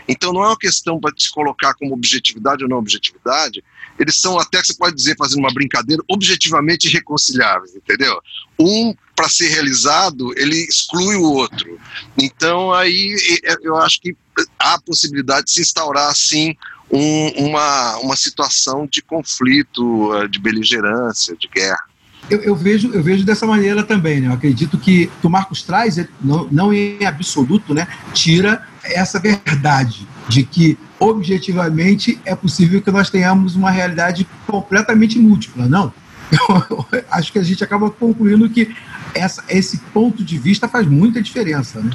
Então 0.07 0.33
não 0.33 0.43
é 0.43 0.47
uma 0.47 0.57
questão 0.57 0.99
para 0.99 1.13
se 1.17 1.31
colocar 1.31 1.73
como 1.75 1.93
objetividade 1.93 2.63
ou 2.63 2.69
não 2.69 2.77
objetividade, 2.77 3.63
eles 3.99 4.15
são 4.15 4.37
até 4.37 4.61
que 4.61 4.67
você 4.67 4.73
pode 4.75 4.95
dizer, 4.95 5.15
fazendo 5.17 5.39
uma 5.39 5.53
brincadeira, 5.53 6.03
objetivamente 6.07 6.87
irreconciliáveis, 6.87 7.75
entendeu? 7.75 8.19
Um, 8.59 8.93
para 9.15 9.29
ser 9.29 9.49
realizado, 9.49 10.31
ele 10.37 10.55
exclui 10.55 11.15
o 11.15 11.23
outro. 11.23 11.79
Então 12.17 12.71
aí 12.71 13.15
eu 13.61 13.75
acho 13.77 13.99
que 14.01 14.15
há 14.59 14.75
a 14.75 14.81
possibilidade 14.81 15.47
de 15.47 15.51
se 15.51 15.61
instaurar 15.61 16.09
assim 16.09 16.55
um, 16.91 17.47
uma, 17.47 17.97
uma 17.97 18.15
situação 18.15 18.87
de 18.89 19.01
conflito, 19.01 20.13
eh, 20.15 20.27
de 20.27 20.39
beligerância, 20.39 21.35
de 21.35 21.47
guerra. 21.47 21.83
Eu, 22.29 22.41
eu, 22.41 22.55
vejo, 22.55 22.91
eu 22.93 23.01
vejo 23.01 23.25
dessa 23.25 23.45
maneira 23.45 23.83
também, 23.83 24.19
né? 24.19 24.27
Eu 24.27 24.33
acredito 24.33 24.77
que, 24.77 25.07
que 25.07 25.27
o 25.27 25.29
Marcos 25.29 25.63
traz, 25.63 25.97
não, 26.21 26.47
não 26.51 26.73
em 26.73 27.05
absoluto, 27.05 27.73
né? 27.73 27.87
Tira 28.13 28.66
essa 28.93 29.19
verdade 29.19 30.07
de 30.27 30.43
que 30.43 30.77
objetivamente 30.99 32.19
é 32.25 32.35
possível 32.35 32.81
que 32.81 32.91
nós 32.91 33.09
tenhamos 33.09 33.55
uma 33.55 33.71
realidade 33.71 34.27
completamente 34.45 35.17
múltipla. 35.19 35.67
Não. 35.67 35.93
Eu, 36.31 37.03
acho 37.11 37.31
que 37.31 37.39
a 37.39 37.43
gente 37.43 37.63
acaba 37.63 37.89
concluindo 37.89 38.49
que 38.49 38.75
essa, 39.13 39.43
esse 39.49 39.77
ponto 39.93 40.23
de 40.23 40.37
vista 40.37 40.67
faz 40.67 40.87
muita 40.87 41.21
diferença, 41.21 41.79
né? 41.79 41.91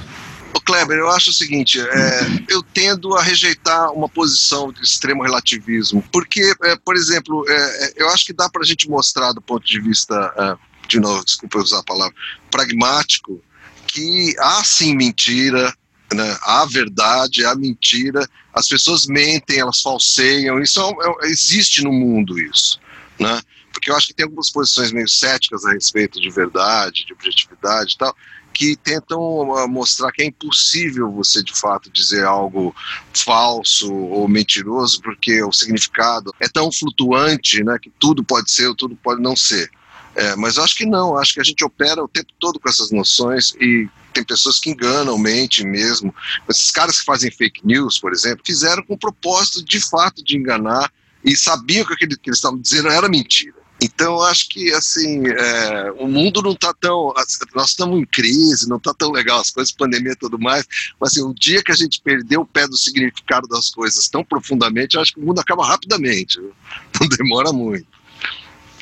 Ô 0.54 0.60
Kleber, 0.60 0.98
eu 0.98 1.10
acho 1.10 1.30
o 1.30 1.32
seguinte, 1.32 1.80
é, 1.80 2.44
eu 2.48 2.62
tendo 2.62 3.16
a 3.16 3.22
rejeitar 3.22 3.90
uma 3.92 4.08
posição 4.08 4.70
de 4.70 4.82
extremo 4.82 5.22
relativismo, 5.22 6.04
porque, 6.12 6.54
é, 6.64 6.76
por 6.76 6.94
exemplo, 6.94 7.44
é, 7.48 7.86
é 7.86 7.92
eu 7.96 8.08
acho 8.10 8.26
que 8.26 8.34
dá 8.34 8.50
para 8.50 8.62
a 8.62 8.64
gente 8.64 8.88
mostrar 8.88 9.32
do 9.32 9.40
ponto 9.40 9.66
de 9.66 9.80
vista, 9.80 10.14
é, 10.36 10.88
de 10.88 11.00
novo, 11.00 11.24
desculpa 11.24 11.58
usar 11.58 11.78
a 11.78 11.84
palavra, 11.84 12.14
pragmático, 12.50 13.40
que 13.86 14.34
há 14.38 14.62
sim 14.62 14.94
mentira, 14.94 15.74
né, 16.14 16.36
há 16.42 16.64
verdade, 16.66 17.44
há 17.44 17.54
mentira, 17.54 18.28
as 18.52 18.68
pessoas 18.68 19.06
mentem, 19.06 19.60
elas 19.60 19.80
falseiam, 19.80 20.60
isso 20.60 20.80
é, 20.80 21.26
existe 21.26 21.82
no 21.82 21.92
mundo 21.92 22.38
isso, 22.38 22.78
né? 23.18 23.40
Porque 23.72 23.90
eu 23.90 23.96
acho 23.96 24.08
que 24.08 24.14
tem 24.14 24.24
algumas 24.24 24.50
posições 24.50 24.92
meio 24.92 25.08
céticas 25.08 25.64
a 25.64 25.72
respeito 25.72 26.20
de 26.20 26.30
verdade, 26.30 27.06
de 27.06 27.12
objetividade 27.12 27.94
e 27.94 27.98
tal, 27.98 28.14
que 28.52 28.76
tentam 28.76 29.56
ah, 29.56 29.66
mostrar 29.66 30.12
que 30.12 30.22
é 30.22 30.26
impossível 30.26 31.10
você 31.10 31.42
de 31.42 31.52
fato 31.58 31.90
dizer 31.90 32.24
algo 32.24 32.74
falso 33.14 33.92
ou 33.92 34.28
mentiroso, 34.28 35.00
porque 35.00 35.42
o 35.42 35.52
significado 35.52 36.32
é 36.38 36.48
tão 36.48 36.70
flutuante, 36.70 37.64
né, 37.64 37.78
que 37.80 37.90
tudo 37.98 38.22
pode 38.22 38.50
ser 38.50 38.68
ou 38.68 38.76
tudo 38.76 38.94
pode 38.96 39.22
não 39.22 39.34
ser. 39.34 39.70
É, 40.14 40.36
mas 40.36 40.58
acho 40.58 40.76
que 40.76 40.84
não, 40.84 41.16
acho 41.16 41.34
que 41.34 41.40
a 41.40 41.44
gente 41.44 41.64
opera 41.64 42.04
o 42.04 42.08
tempo 42.08 42.32
todo 42.38 42.60
com 42.60 42.68
essas 42.68 42.90
noções 42.90 43.54
e 43.58 43.88
tem 44.12 44.24
pessoas 44.24 44.60
que 44.60 44.70
enganam, 44.70 45.18
mentem 45.18 45.66
mesmo. 45.66 46.14
Esses 46.48 46.70
caras 46.70 47.00
que 47.00 47.04
fazem 47.04 47.30
fake 47.30 47.66
news, 47.66 47.98
por 47.98 48.12
exemplo, 48.12 48.42
fizeram 48.44 48.82
com 48.82 48.94
o 48.94 48.98
propósito 48.98 49.64
de 49.64 49.80
fato 49.80 50.22
de 50.22 50.36
enganar 50.36 50.92
e 51.24 51.36
sabiam 51.36 51.86
que 51.86 51.94
aquilo 51.94 52.18
que 52.18 52.30
eles 52.30 52.38
estavam 52.38 52.58
dizendo 52.58 52.88
era 52.88 53.08
mentira. 53.08 53.62
Então, 53.80 54.14
eu 54.14 54.22
acho 54.22 54.48
que, 54.48 54.72
assim, 54.72 55.26
é, 55.26 55.92
o 55.98 56.06
mundo 56.06 56.40
não 56.40 56.52
está 56.52 56.72
tão... 56.72 57.12
Nós 57.52 57.70
estamos 57.70 57.98
em 57.98 58.04
crise, 58.04 58.68
não 58.68 58.76
está 58.76 58.94
tão 58.94 59.10
legal 59.10 59.40
as 59.40 59.50
coisas, 59.50 59.72
pandemia 59.72 60.12
e 60.12 60.16
tudo 60.16 60.38
mais, 60.38 60.64
mas, 61.00 61.10
assim, 61.10 61.24
um 61.24 61.34
dia 61.34 61.64
que 61.64 61.72
a 61.72 61.74
gente 61.74 62.00
perdeu 62.00 62.42
o 62.42 62.46
pé 62.46 62.68
do 62.68 62.76
significado 62.76 63.48
das 63.48 63.70
coisas 63.70 64.06
tão 64.06 64.22
profundamente, 64.22 64.94
eu 64.94 65.02
acho 65.02 65.14
que 65.14 65.20
o 65.20 65.24
mundo 65.24 65.40
acaba 65.40 65.66
rapidamente, 65.66 66.38
não 67.00 67.08
demora 67.08 67.52
muito. 67.52 67.88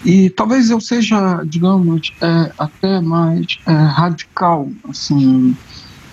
E 0.05 0.31
talvez 0.31 0.71
eu 0.71 0.81
seja, 0.81 1.43
digamos, 1.45 2.13
é, 2.23 2.53
até 2.59 3.01
mais 3.01 3.59
é, 3.67 3.73
radical, 3.73 4.71
assim, 4.89 5.55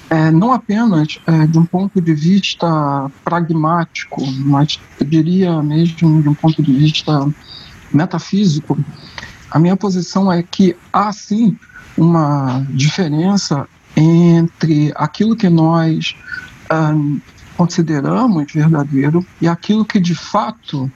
é, 0.10 0.30
não 0.32 0.52
apenas 0.52 1.20
é, 1.26 1.48
de 1.48 1.58
um 1.58 1.66
ponto 1.66 2.02
de 2.02 2.14
vista 2.14 3.10
pragmático, 3.24 4.26
mas 4.46 4.80
eu 5.00 5.06
diria 5.06 5.62
mesmo 5.64 6.22
de 6.22 6.30
um 6.30 6.34
ponto 6.34 6.62
de 6.62 6.74
vista 6.74 7.28
metafísico, 7.94 8.78
a 9.50 9.58
minha 9.58 9.78
posição 9.78 10.32
é 10.32 10.44
que 10.44 10.76
há 10.92 11.12
sim 11.14 11.58
uma 11.98 12.66
diferença 12.70 13.68
entre 13.96 14.92
aquilo 14.96 15.36
que 15.36 15.50
nós 15.50 16.16
consideramos 17.56 18.52
verdadeiro 18.52 19.26
e 19.42 19.48
aquilo 19.48 19.86
que 19.86 20.00
de 20.00 20.14
fato 20.14 20.92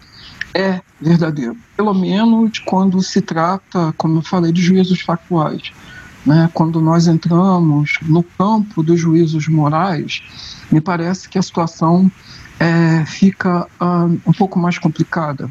é 0.54 0.82
verdadeiro. 1.00 1.56
Pelo 1.76 1.94
menos 1.94 2.60
quando 2.60 3.02
se 3.02 3.22
trata, 3.22 3.94
como 3.98 4.20
eu 4.20 4.22
falei, 4.22 4.52
de 4.52 4.62
juízos 4.62 5.02
factuais. 5.02 5.72
Né? 6.26 6.50
Quando 6.54 6.80
nós 6.80 7.08
entramos 7.08 7.98
no 8.04 8.24
campo 8.24 8.84
dos 8.84 9.00
juízos 9.00 9.48
morais, 9.48 10.22
me 10.72 10.80
parece 10.80 11.28
que 11.28 11.38
a 11.38 11.42
situação 11.42 12.12
é, 12.60 13.04
fica 13.06 13.68
um, 13.82 14.20
um 14.28 14.34
pouco 14.34 14.60
mais 14.60 14.78
complicada 14.78 15.50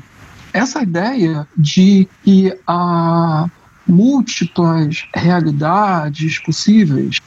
essa 0.52 0.82
ideia 0.82 1.46
de 1.56 2.08
que 2.24 2.56
há 2.66 3.48
múltiplas 3.86 5.06
realidades 5.14 6.38
possíveis, 6.40 7.20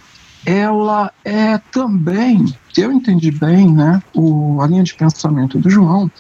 ela 0.46 1.12
é 1.24 1.58
também, 1.72 2.46
se 2.74 2.82
eu 2.82 2.92
entendi 2.92 3.32
bem, 3.32 3.72
né, 3.72 4.02
o, 4.14 4.62
a 4.62 4.68
linha 4.68 4.84
de 4.84 4.94
pensamento 4.94 5.58
do 5.58 5.70
João, 5.70 6.12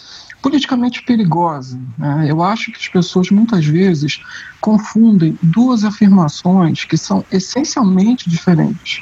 politicamente 0.43 1.01
perigosa. 1.01 1.79
Né? 1.97 2.27
Eu 2.29 2.43
acho 2.43 2.69
que 2.71 2.77
as 2.77 2.87
pessoas 2.89 3.31
muitas 3.31 3.65
vezes 3.65 4.21
confundem 4.59 5.39
duas 5.41 5.85
afirmações 5.85 6.83
que 6.83 6.97
são 6.97 7.25
essencialmente 7.31 8.29
diferentes. 8.29 9.01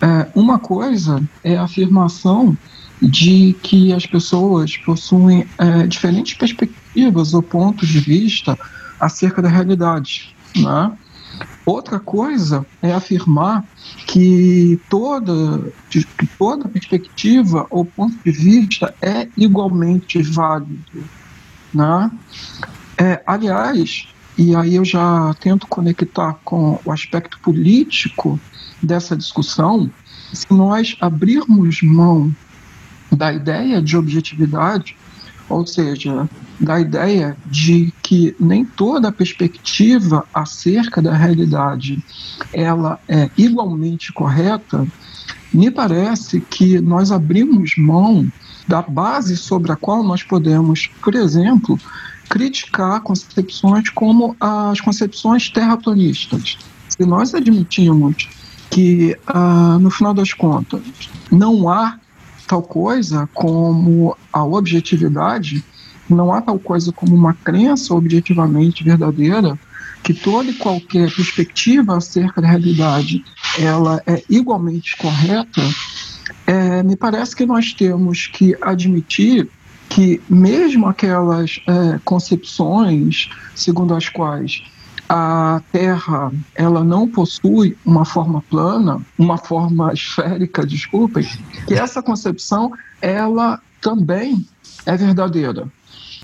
É, 0.00 0.26
uma 0.34 0.58
coisa 0.58 1.22
é 1.44 1.56
a 1.56 1.62
afirmação 1.62 2.58
de 3.00 3.56
que 3.62 3.92
as 3.92 4.04
pessoas 4.04 4.76
possuem 4.78 5.46
é, 5.58 5.86
diferentes 5.86 6.34
perspectivas 6.34 7.32
ou 7.32 7.42
pontos 7.42 7.88
de 7.88 8.00
vista 8.00 8.58
acerca 8.98 9.40
da 9.40 9.48
realidade. 9.48 10.34
Né? 10.56 10.92
Outra 11.66 11.98
coisa 11.98 12.66
é 12.82 12.92
afirmar 12.92 13.64
que 14.06 14.78
toda, 14.90 15.72
que 15.88 16.26
toda 16.38 16.68
perspectiva 16.68 17.66
ou 17.70 17.84
ponto 17.84 18.16
de 18.22 18.30
vista 18.30 18.94
é 19.00 19.28
igualmente 19.36 20.22
válido. 20.22 21.04
Né? 21.72 22.10
É, 22.98 23.22
aliás, 23.26 24.08
e 24.36 24.54
aí 24.54 24.74
eu 24.74 24.84
já 24.84 25.34
tento 25.40 25.66
conectar 25.66 26.34
com 26.44 26.78
o 26.84 26.92
aspecto 26.92 27.38
político 27.40 28.38
dessa 28.82 29.16
discussão, 29.16 29.90
se 30.32 30.46
nós 30.50 30.96
abrirmos 31.00 31.80
mão 31.82 32.34
da 33.10 33.32
ideia 33.32 33.80
de 33.80 33.96
objetividade, 33.96 34.96
ou 35.48 35.66
seja, 35.66 36.28
da 36.60 36.80
ideia 36.80 37.36
de 37.46 37.92
que 38.02 38.34
nem 38.38 38.64
toda 38.64 39.12
perspectiva 39.12 40.24
acerca 40.32 41.02
da 41.02 41.12
realidade 41.14 42.02
ela 42.52 42.98
é 43.08 43.30
igualmente 43.36 44.12
correta, 44.12 44.86
me 45.52 45.70
parece 45.70 46.40
que 46.40 46.80
nós 46.80 47.12
abrimos 47.12 47.74
mão 47.76 48.30
da 48.66 48.82
base 48.82 49.36
sobre 49.36 49.72
a 49.72 49.76
qual 49.76 50.02
nós 50.02 50.22
podemos, 50.22 50.88
por 51.02 51.14
exemplo, 51.14 51.78
criticar 52.28 53.00
concepções 53.00 53.90
como 53.90 54.36
as 54.40 54.80
concepções 54.80 55.50
terraplanistas. 55.50 56.58
Se 56.88 57.04
nós 57.04 57.34
admitimos 57.34 58.28
que, 58.70 59.16
ah, 59.26 59.78
no 59.80 59.90
final 59.90 60.14
das 60.14 60.32
contas, 60.32 60.82
não 61.30 61.68
há 61.68 61.98
tal 62.46 62.62
coisa 62.62 63.28
como 63.32 64.16
a 64.32 64.44
objetividade, 64.44 65.64
não 66.08 66.32
há 66.32 66.40
tal 66.40 66.58
coisa 66.58 66.92
como 66.92 67.14
uma 67.14 67.34
crença 67.34 67.94
objetivamente 67.94 68.84
verdadeira, 68.84 69.58
que 70.02 70.12
toda 70.12 70.50
e 70.50 70.54
qualquer 70.54 71.12
perspectiva 71.14 71.96
acerca 71.96 72.42
da 72.42 72.48
realidade 72.48 73.24
ela 73.58 74.02
é 74.06 74.22
igualmente 74.28 74.96
correta, 74.96 75.62
é, 76.46 76.82
me 76.82 76.96
parece 76.96 77.34
que 77.34 77.46
nós 77.46 77.72
temos 77.72 78.26
que 78.26 78.56
admitir 78.60 79.48
que 79.88 80.20
mesmo 80.28 80.86
aquelas 80.86 81.60
é, 81.66 81.98
concepções 82.04 83.30
segundo 83.54 83.94
as 83.94 84.08
quais 84.08 84.62
a 85.08 85.62
Terra 85.70 86.32
ela 86.54 86.82
não 86.82 87.06
possui 87.08 87.76
uma 87.84 88.04
forma 88.04 88.42
plana, 88.50 89.00
uma 89.18 89.36
forma 89.36 89.92
esférica, 89.92 90.66
desculpem, 90.66 91.26
que 91.66 91.74
essa 91.74 92.02
concepção 92.02 92.72
ela 93.00 93.60
também 93.80 94.46
é 94.86 94.96
verdadeira. 94.96 95.68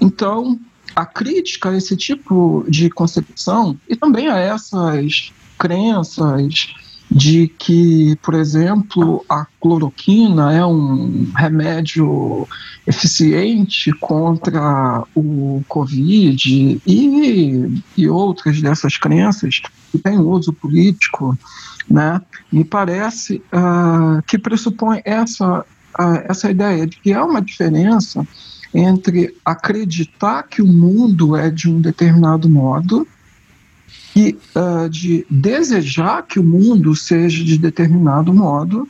Então, 0.00 0.59
a 0.95 1.04
crítica 1.04 1.71
a 1.71 1.76
esse 1.76 1.97
tipo 1.97 2.64
de 2.69 2.90
concepção 2.90 3.78
e 3.88 3.95
também 3.95 4.28
a 4.28 4.38
essas 4.38 5.33
crenças 5.59 6.75
de 7.11 7.49
que, 7.49 8.16
por 8.23 8.35
exemplo, 8.35 9.25
a 9.28 9.45
cloroquina 9.61 10.52
é 10.52 10.64
um 10.64 11.28
remédio 11.35 12.47
eficiente 12.87 13.92
contra 13.95 15.02
o 15.14 15.62
Covid 15.66 16.80
e, 16.87 17.83
e 17.97 18.09
outras 18.09 18.62
dessas 18.62 18.97
crenças 18.97 19.61
que 19.90 19.99
têm 19.99 20.19
uso 20.19 20.52
político, 20.52 21.37
né, 21.90 22.21
me 22.52 22.64
parece 22.64 23.42
uh, 23.52 24.23
que 24.23 24.38
pressupõe 24.38 25.02
essa, 25.04 25.61
uh, 25.99 26.23
essa 26.28 26.49
ideia 26.49 26.87
de 26.87 26.97
que 27.00 27.12
há 27.12 27.25
uma 27.25 27.42
diferença 27.42 28.26
entre 28.74 29.34
acreditar 29.44 30.44
que 30.44 30.62
o 30.62 30.66
mundo 30.66 31.36
é 31.36 31.50
de 31.50 31.68
um 31.68 31.80
determinado 31.80 32.48
modo 32.48 33.06
e 34.14 34.36
uh, 34.54 34.88
de 34.88 35.26
desejar 35.30 36.22
que 36.22 36.38
o 36.38 36.44
mundo 36.44 36.94
seja 36.94 37.44
de 37.44 37.58
determinado 37.58 38.32
modo 38.32 38.88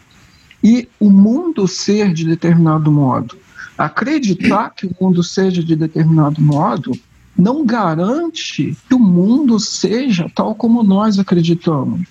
e 0.63 0.89
o 0.99 1.11
mundo 1.11 1.67
ser 1.67 2.13
de 2.13 2.25
determinado 2.25 2.91
modo. 2.91 3.37
Acreditar 3.77 4.71
que 4.71 4.87
o 4.87 4.95
mundo 5.01 5.23
seja 5.23 5.63
de 5.63 5.75
determinado 5.75 6.41
modo 6.41 6.93
não 7.37 7.65
garante 7.65 8.77
que 8.89 8.95
o 8.95 8.99
mundo 8.99 9.59
seja 9.59 10.31
tal 10.35 10.55
como 10.55 10.83
nós 10.83 11.19
acreditamos. 11.19 12.07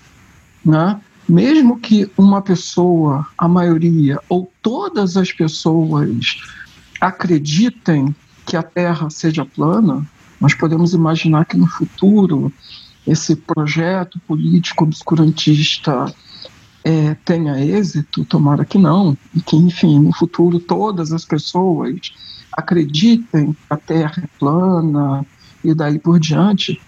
Né? 0.64 1.00
Mesmo 1.28 1.78
que 1.78 2.10
uma 2.18 2.42
pessoa, 2.42 3.24
a 3.38 3.46
maioria 3.46 4.18
ou 4.28 4.50
todas 4.60 5.16
as 5.16 5.30
pessoas 5.30 6.36
acreditem 7.00 8.14
que 8.46 8.56
a 8.56 8.62
Terra 8.62 9.08
seja 9.10 9.44
plana, 9.44 10.06
nós 10.40 10.54
podemos 10.54 10.92
imaginar 10.92 11.44
que 11.44 11.56
no 11.56 11.66
futuro 11.66 12.52
esse 13.06 13.36
projeto 13.36 14.18
político 14.26 14.84
obscurantista 14.84 16.12
é, 16.84 17.14
tenha 17.24 17.62
êxito, 17.62 18.24
tomara 18.24 18.64
que 18.64 18.78
não, 18.78 19.16
e 19.34 19.40
que, 19.40 19.56
enfim, 19.56 19.98
no 19.98 20.12
futuro 20.12 20.58
todas 20.58 21.12
as 21.12 21.24
pessoas 21.24 22.12
acreditem 22.52 23.52
que 23.52 23.58
a 23.68 23.76
Terra 23.76 24.22
é 24.22 24.28
plana 24.38 25.24
e 25.62 25.74
daí 25.74 25.98
por 25.98 26.18
diante, 26.18 26.80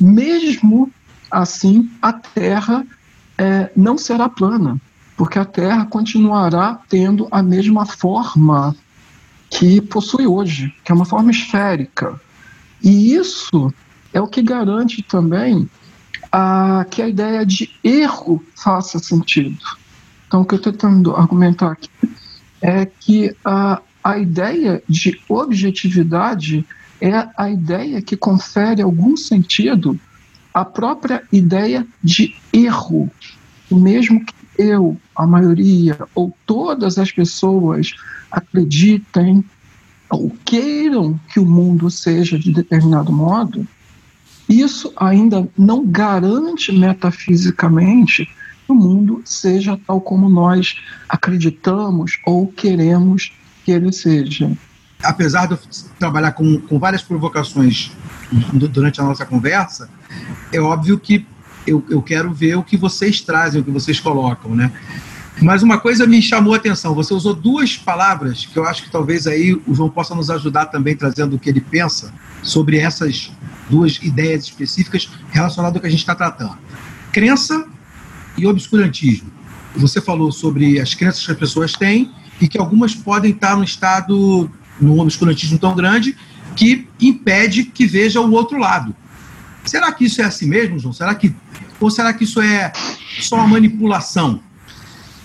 mesmo 0.00 0.90
assim 1.30 1.90
a 2.00 2.12
Terra 2.12 2.86
é, 3.36 3.70
não 3.76 3.96
será 3.98 4.28
plana, 4.28 4.80
porque 5.16 5.38
a 5.38 5.44
Terra 5.44 5.86
continuará 5.86 6.80
tendo 6.88 7.26
a 7.30 7.42
mesma 7.42 7.86
forma 7.86 8.74
que 9.50 9.80
possui 9.80 10.26
hoje, 10.26 10.74
que 10.84 10.92
é 10.92 10.94
uma 10.94 11.04
forma 11.04 11.30
esférica. 11.30 12.20
E 12.82 13.14
isso 13.14 13.72
é 14.12 14.20
o 14.20 14.26
que 14.26 14.42
garante 14.42 15.02
também 15.02 15.68
a, 16.30 16.84
que 16.90 17.02
a 17.02 17.08
ideia 17.08 17.44
de 17.44 17.70
erro 17.82 18.44
faça 18.54 18.98
sentido. 18.98 19.58
Então, 20.26 20.42
o 20.42 20.44
que 20.44 20.54
eu 20.54 20.58
estou 20.58 20.72
tentando 20.72 21.16
argumentar 21.16 21.72
aqui 21.72 21.90
é 22.60 22.84
que 22.84 23.34
a, 23.44 23.80
a 24.04 24.18
ideia 24.18 24.82
de 24.88 25.18
objetividade 25.28 26.66
é 27.00 27.28
a 27.36 27.48
ideia 27.48 28.02
que 28.02 28.16
confere 28.16 28.82
algum 28.82 29.16
sentido 29.16 29.98
à 30.52 30.64
própria 30.64 31.22
ideia 31.32 31.86
de 32.02 32.34
erro. 32.52 33.10
Mesmo 33.70 34.24
que 34.24 34.32
eu, 34.58 34.96
a 35.14 35.26
maioria, 35.26 35.96
ou 36.14 36.36
todas 36.44 36.98
as 36.98 37.12
pessoas 37.12 37.94
acreditem 38.30 39.44
ou 40.10 40.30
queiram 40.44 41.18
que 41.28 41.38
o 41.38 41.46
mundo 41.46 41.90
seja 41.90 42.38
de 42.38 42.52
determinado 42.52 43.12
modo, 43.12 43.66
isso 44.48 44.92
ainda 44.96 45.48
não 45.56 45.86
garante 45.86 46.72
metafisicamente 46.72 48.24
que 48.24 48.72
o 48.72 48.74
mundo 48.74 49.22
seja 49.24 49.78
tal 49.86 50.00
como 50.00 50.28
nós 50.28 50.76
acreditamos 51.08 52.18
ou 52.24 52.46
queremos 52.48 53.32
que 53.64 53.70
ele 53.70 53.92
seja. 53.92 54.50
Apesar 55.02 55.46
de 55.46 55.54
eu 55.54 55.58
trabalhar 55.98 56.32
com, 56.32 56.58
com 56.62 56.78
várias 56.78 57.02
provocações 57.02 57.92
durante 58.52 59.00
a 59.00 59.04
nossa 59.04 59.24
conversa, 59.24 59.88
é 60.52 60.60
óbvio 60.60 60.98
que 60.98 61.24
eu, 61.68 61.84
eu 61.88 62.02
quero 62.02 62.32
ver 62.32 62.56
o 62.56 62.62
que 62.62 62.76
vocês 62.76 63.20
trazem, 63.20 63.60
o 63.60 63.64
que 63.64 63.70
vocês 63.70 64.00
colocam, 64.00 64.54
né? 64.54 64.72
Mas 65.40 65.62
uma 65.62 65.78
coisa 65.78 66.06
me 66.06 66.20
chamou 66.20 66.52
a 66.52 66.56
atenção. 66.56 66.94
Você 66.94 67.14
usou 67.14 67.32
duas 67.32 67.76
palavras 67.76 68.44
que 68.44 68.56
eu 68.58 68.64
acho 68.64 68.82
que 68.82 68.90
talvez 68.90 69.26
aí 69.26 69.54
o 69.66 69.74
João 69.74 69.88
possa 69.88 70.14
nos 70.14 70.30
ajudar 70.30 70.66
também 70.66 70.96
trazendo 70.96 71.36
o 71.36 71.38
que 71.38 71.48
ele 71.48 71.60
pensa 71.60 72.12
sobre 72.42 72.78
essas 72.78 73.30
duas 73.70 73.98
ideias 74.02 74.44
específicas 74.44 75.08
relacionadas 75.30 75.76
ao 75.76 75.80
que 75.80 75.86
a 75.86 75.90
gente 75.90 76.00
está 76.00 76.14
tratando: 76.14 76.58
crença 77.12 77.66
e 78.36 78.46
obscurantismo. 78.46 79.30
Você 79.76 80.00
falou 80.00 80.32
sobre 80.32 80.80
as 80.80 80.94
crenças 80.94 81.24
que 81.24 81.30
as 81.30 81.38
pessoas 81.38 81.72
têm 81.72 82.10
e 82.40 82.48
que 82.48 82.58
algumas 82.58 82.94
podem 82.94 83.30
estar 83.30 83.56
no 83.56 83.62
estado, 83.62 84.50
num 84.80 84.98
obscurantismo 84.98 85.58
tão 85.58 85.74
grande 85.74 86.16
que 86.56 86.88
impede 87.00 87.64
que 87.64 87.86
veja 87.86 88.20
o 88.20 88.32
outro 88.32 88.58
lado. 88.58 88.94
Será 89.64 89.92
que 89.92 90.04
isso 90.04 90.20
é 90.20 90.24
assim 90.24 90.46
mesmo, 90.46 90.78
João? 90.78 90.92
Será 90.92 91.14
que 91.14 91.34
ou 91.80 91.90
será 91.90 92.12
que 92.12 92.24
isso 92.24 92.40
é 92.40 92.72
só 93.20 93.46
manipulação? 93.46 94.42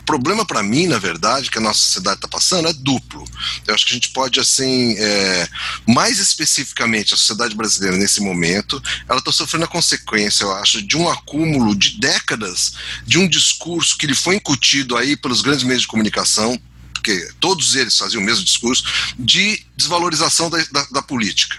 O 0.03 0.05
problema 0.05 0.45
para 0.45 0.61
mim, 0.61 0.87
na 0.87 0.99
verdade, 0.99 1.49
que 1.49 1.57
a 1.57 1.61
nossa 1.61 1.79
sociedade 1.79 2.17
está 2.17 2.27
passando 2.27 2.67
é 2.67 2.73
duplo. 2.73 3.23
Eu 3.65 3.73
acho 3.73 3.85
que 3.85 3.93
a 3.93 3.95
gente 3.95 4.09
pode, 4.09 4.37
assim, 4.37 4.95
é, 4.97 5.47
mais 5.87 6.19
especificamente, 6.19 7.13
a 7.13 7.17
sociedade 7.17 7.55
brasileira 7.55 7.95
nesse 7.95 8.19
momento, 8.19 8.83
ela 9.07 9.19
está 9.19 9.31
sofrendo 9.31 9.63
a 9.63 9.67
consequência, 9.67 10.43
eu 10.43 10.53
acho, 10.55 10.81
de 10.81 10.97
um 10.97 11.07
acúmulo 11.07 11.73
de 11.73 12.01
décadas 12.01 12.73
de 13.07 13.17
um 13.17 13.25
discurso 13.25 13.97
que 13.97 14.05
lhe 14.05 14.13
foi 14.13 14.35
incutido 14.35 14.97
aí 14.97 15.15
pelos 15.15 15.41
grandes 15.41 15.63
meios 15.63 15.83
de 15.83 15.87
comunicação, 15.87 16.59
porque 16.93 17.29
todos 17.39 17.73
eles 17.75 17.97
faziam 17.97 18.21
o 18.21 18.25
mesmo 18.25 18.43
discurso, 18.43 18.83
de 19.17 19.65
desvalorização 19.77 20.49
da, 20.49 20.57
da, 20.69 20.85
da 20.91 21.01
política. 21.01 21.55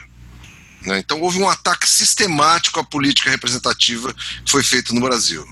Né? 0.85 0.99
Então 0.99 1.21
houve 1.21 1.39
um 1.39 1.49
ataque 1.49 1.89
sistemático 1.89 2.79
à 2.79 2.85
política 2.85 3.31
representativa 3.31 4.13
que 4.45 4.51
foi 4.51 4.63
feito 4.63 4.95
no 4.95 5.01
Brasil. 5.01 5.47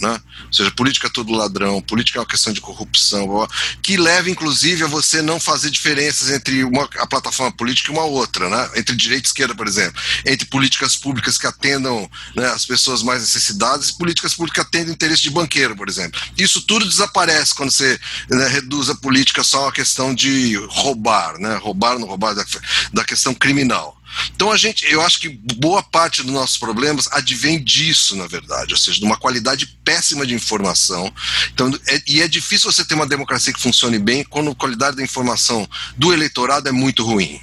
Né? 0.00 0.20
Ou 0.46 0.52
seja, 0.52 0.70
política 0.70 1.08
é 1.08 1.10
tudo 1.10 1.32
ladrão, 1.32 1.82
política 1.82 2.18
é 2.18 2.20
uma 2.20 2.26
questão 2.26 2.52
de 2.52 2.60
corrupção, 2.60 3.48
que 3.82 3.96
leva 3.96 4.30
inclusive 4.30 4.84
a 4.84 4.86
você 4.86 5.20
não 5.20 5.40
fazer 5.40 5.70
diferenças 5.70 6.30
entre 6.30 6.62
uma, 6.62 6.88
a 6.98 7.06
plataforma 7.06 7.50
política 7.50 7.90
e 7.90 7.94
uma 7.94 8.04
outra, 8.04 8.48
né? 8.48 8.70
entre 8.76 8.94
direita 8.94 9.26
e 9.26 9.28
esquerda, 9.28 9.56
por 9.56 9.66
exemplo, 9.66 10.00
entre 10.24 10.46
políticas 10.46 10.94
públicas 10.94 11.36
que 11.36 11.48
atendam 11.48 12.08
né, 12.36 12.46
as 12.46 12.64
pessoas 12.64 13.02
mais 13.02 13.22
necessitadas 13.22 13.88
e 13.88 13.98
políticas 13.98 14.34
públicas 14.34 14.62
que 14.62 14.68
atendem 14.68 14.92
o 14.92 14.94
interesse 14.94 15.22
de 15.22 15.30
banqueiro, 15.30 15.74
por 15.74 15.88
exemplo. 15.88 16.20
Isso 16.36 16.62
tudo 16.62 16.88
desaparece 16.88 17.54
quando 17.54 17.72
você 17.72 17.98
né, 18.30 18.46
reduz 18.46 18.88
a 18.88 18.94
política 18.94 19.42
só 19.42 19.68
a 19.68 19.72
questão 19.72 20.14
de 20.14 20.54
roubar, 20.68 21.38
né? 21.38 21.56
roubar 21.56 21.94
ou 21.94 21.98
não 21.98 22.08
roubar, 22.08 22.34
da, 22.34 22.44
da 22.92 23.04
questão 23.04 23.34
criminal. 23.34 23.97
Então 24.34 24.50
a 24.50 24.56
gente, 24.56 24.84
eu 24.90 25.00
acho 25.02 25.20
que 25.20 25.28
boa 25.28 25.82
parte 25.82 26.22
dos 26.22 26.32
nossos 26.32 26.56
problemas 26.56 27.08
advém 27.12 27.62
disso, 27.62 28.16
na 28.16 28.26
verdade, 28.26 28.72
ou 28.72 28.78
seja, 28.78 28.98
de 28.98 29.04
uma 29.04 29.16
qualidade 29.16 29.66
péssima 29.84 30.26
de 30.26 30.34
informação. 30.34 31.12
Então, 31.52 31.70
é, 31.86 32.02
e 32.06 32.22
é 32.22 32.28
difícil 32.28 32.70
você 32.70 32.84
ter 32.84 32.94
uma 32.94 33.06
democracia 33.06 33.52
que 33.52 33.60
funcione 33.60 33.98
bem 33.98 34.24
quando 34.24 34.50
a 34.50 34.54
qualidade 34.54 34.96
da 34.96 35.02
informação 35.02 35.68
do 35.96 36.12
eleitorado 36.12 36.68
é 36.68 36.72
muito 36.72 37.04
ruim. 37.04 37.40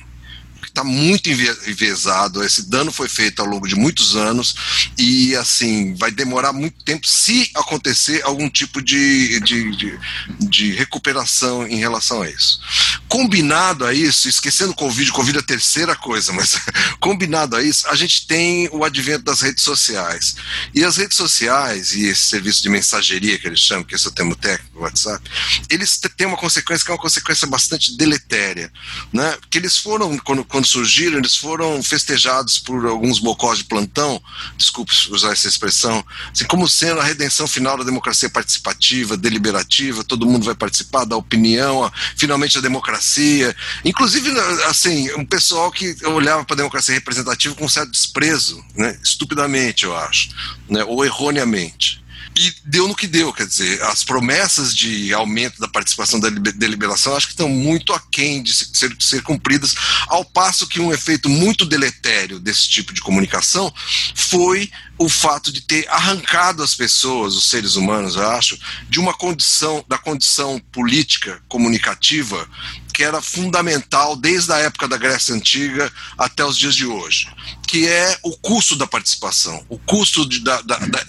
Está 0.76 0.84
muito 0.84 1.30
enviesado. 1.30 2.44
Esse 2.44 2.70
dano 2.70 2.92
foi 2.92 3.08
feito 3.08 3.42
ao 3.42 3.48
longo 3.48 3.66
de 3.66 3.76
muitos 3.76 4.16
anos 4.16 4.92
e, 4.98 5.34
assim, 5.38 5.96
vai 5.96 6.12
demorar 6.12 6.52
muito 6.52 6.84
tempo 6.84 7.08
se 7.08 7.50
acontecer 7.56 8.22
algum 8.24 8.50
tipo 8.50 8.82
de, 8.82 9.40
de, 9.40 9.72
de, 9.76 10.00
de 10.40 10.72
recuperação 10.74 11.66
em 11.66 11.78
relação 11.78 12.22
a 12.22 12.30
isso. 12.30 12.60
Combinado 13.08 13.86
a 13.86 13.94
isso, 13.94 14.28
esquecendo 14.28 14.72
o 14.72 14.76
Covid, 14.76 15.12
Covid 15.12 15.38
é 15.38 15.42
a 15.42 15.44
terceira 15.44 15.96
coisa, 15.96 16.34
mas 16.34 16.60
combinado 17.00 17.56
a 17.56 17.64
isso, 17.64 17.88
a 17.88 17.96
gente 17.96 18.28
tem 18.28 18.68
o 18.74 18.84
advento 18.84 19.24
das 19.24 19.42
redes 19.42 19.64
sociais. 19.64 20.36
E 20.74 20.84
as 20.84 20.98
redes 20.98 21.16
sociais 21.16 21.94
e 21.94 22.06
esse 22.08 22.24
serviço 22.24 22.62
de 22.62 22.70
mensageria 22.70 23.40
que 23.40 23.48
eles 23.48 23.60
chamam, 23.60 23.86
que 23.86 23.96
esse 23.96 24.08
é 24.08 24.10
o 24.10 24.14
termo 24.14 24.36
técnico, 24.36 24.82
WhatsApp, 24.82 25.24
eles 25.70 25.98
têm 26.18 26.28
uma 26.28 26.38
consequência 26.38 26.84
que 26.84 26.92
é 26.92 26.94
uma 26.94 27.02
consequência 27.02 27.48
bastante 27.48 27.96
deletéria, 27.96 28.72
né? 29.14 29.38
Que 29.50 29.58
eles 29.58 29.78
foram, 29.78 30.18
quando, 30.18 30.44
quando 30.44 30.65
surgiram, 30.66 31.18
eles 31.18 31.36
foram 31.36 31.82
festejados 31.82 32.60
por 32.60 32.86
alguns 32.86 33.20
bocós 33.20 33.60
de 33.60 33.64
plantão, 33.66 34.22
desculpe 34.58 34.94
usar 35.12 35.32
essa 35.32 35.48
expressão, 35.48 36.04
assim, 36.32 36.46
como 36.46 36.68
sendo 36.68 37.00
a 37.00 37.04
redenção 37.04 37.48
final 37.48 37.78
da 37.78 37.84
democracia 37.84 38.30
participativa, 38.30 39.18
deliberativa, 39.18 40.04
todo 40.04 40.26
mundo 40.26 40.46
vai 40.46 40.56
participar, 40.56 41.06
da 41.06 41.16
opinião, 41.16 41.92
finalmente 42.16 42.58
a 42.58 42.62
democracia. 42.62 43.56
Inclusive, 43.84 44.32
assim, 44.68 45.12
um 45.14 45.26
pessoal 45.26 45.72
que 45.72 45.96
olhava 46.06 46.44
para 46.44 46.56
a 46.56 46.58
democracia 46.58 46.96
representativa 46.96 47.56
com 47.56 47.66
um 47.66 47.70
certo 47.70 47.92
desprezo, 47.92 48.64
né? 48.76 48.98
estupidamente, 49.04 49.86
eu 49.86 49.96
acho, 49.96 50.30
né? 50.70 50.84
ou 50.84 51.06
erroneamente 51.06 52.05
e 52.38 52.54
deu 52.66 52.88
no 52.88 52.96
que 52.96 53.08
deu, 53.08 53.32
quer 53.32 53.48
dizer, 53.48 53.82
as 53.84 54.04
promessas 54.04 54.76
de 54.76 55.14
aumento 55.14 55.60
da 55.60 55.68
participação 55.68 56.20
da 56.20 56.30
deliberação 56.30 57.16
acho 57.16 57.28
que 57.28 57.34
estão 57.34 57.48
muito 57.48 57.94
aquém 57.94 58.44
de 58.44 58.54
ser, 58.54 58.96
ser 59.00 59.22
cumpridas, 59.24 59.74
ao 60.08 60.26
passo 60.26 60.68
que 60.68 60.82
um 60.82 60.92
efeito 60.92 61.30
muito 61.30 61.66
deletério 61.66 62.40
desse 62.40 62.68
tipo 62.70 62.94
de 62.94 63.02
comunicação 63.02 63.74
foi 64.14 64.70
o 64.98 65.10
fato 65.10 65.52
de 65.52 65.62
ter 65.62 65.88
arrancado 65.90 66.64
as 66.64 66.74
pessoas, 66.74 67.36
os 67.36 67.50
seres 67.50 67.76
humanos, 67.76 68.16
eu 68.16 68.28
acho, 68.30 68.58
de 68.90 69.00
uma 69.00 69.14
condição, 69.14 69.84
da 69.88 69.98
condição 69.98 70.60
política, 70.72 71.42
comunicativa, 71.48 72.48
que 72.96 73.04
era 73.04 73.22
fundamental 73.22 74.16
desde 74.16 74.54
a 74.54 74.58
época 74.60 74.88
da 74.88 74.96
Grécia 74.96 75.36
Antiga 75.36 75.92
até 76.18 76.46
os 76.46 76.58
dias 76.58 76.74
de 76.74 76.86
hoje, 76.86 77.28
que 77.68 77.86
é 77.86 78.18
o 78.24 78.38
custo 78.38 78.74
da 78.78 78.88
participação, 78.88 79.66
o 79.68 79.78
custo 79.78 80.26
de, 80.26 80.40
da, 80.40 80.62
da, 80.62 80.78
da 80.78 81.06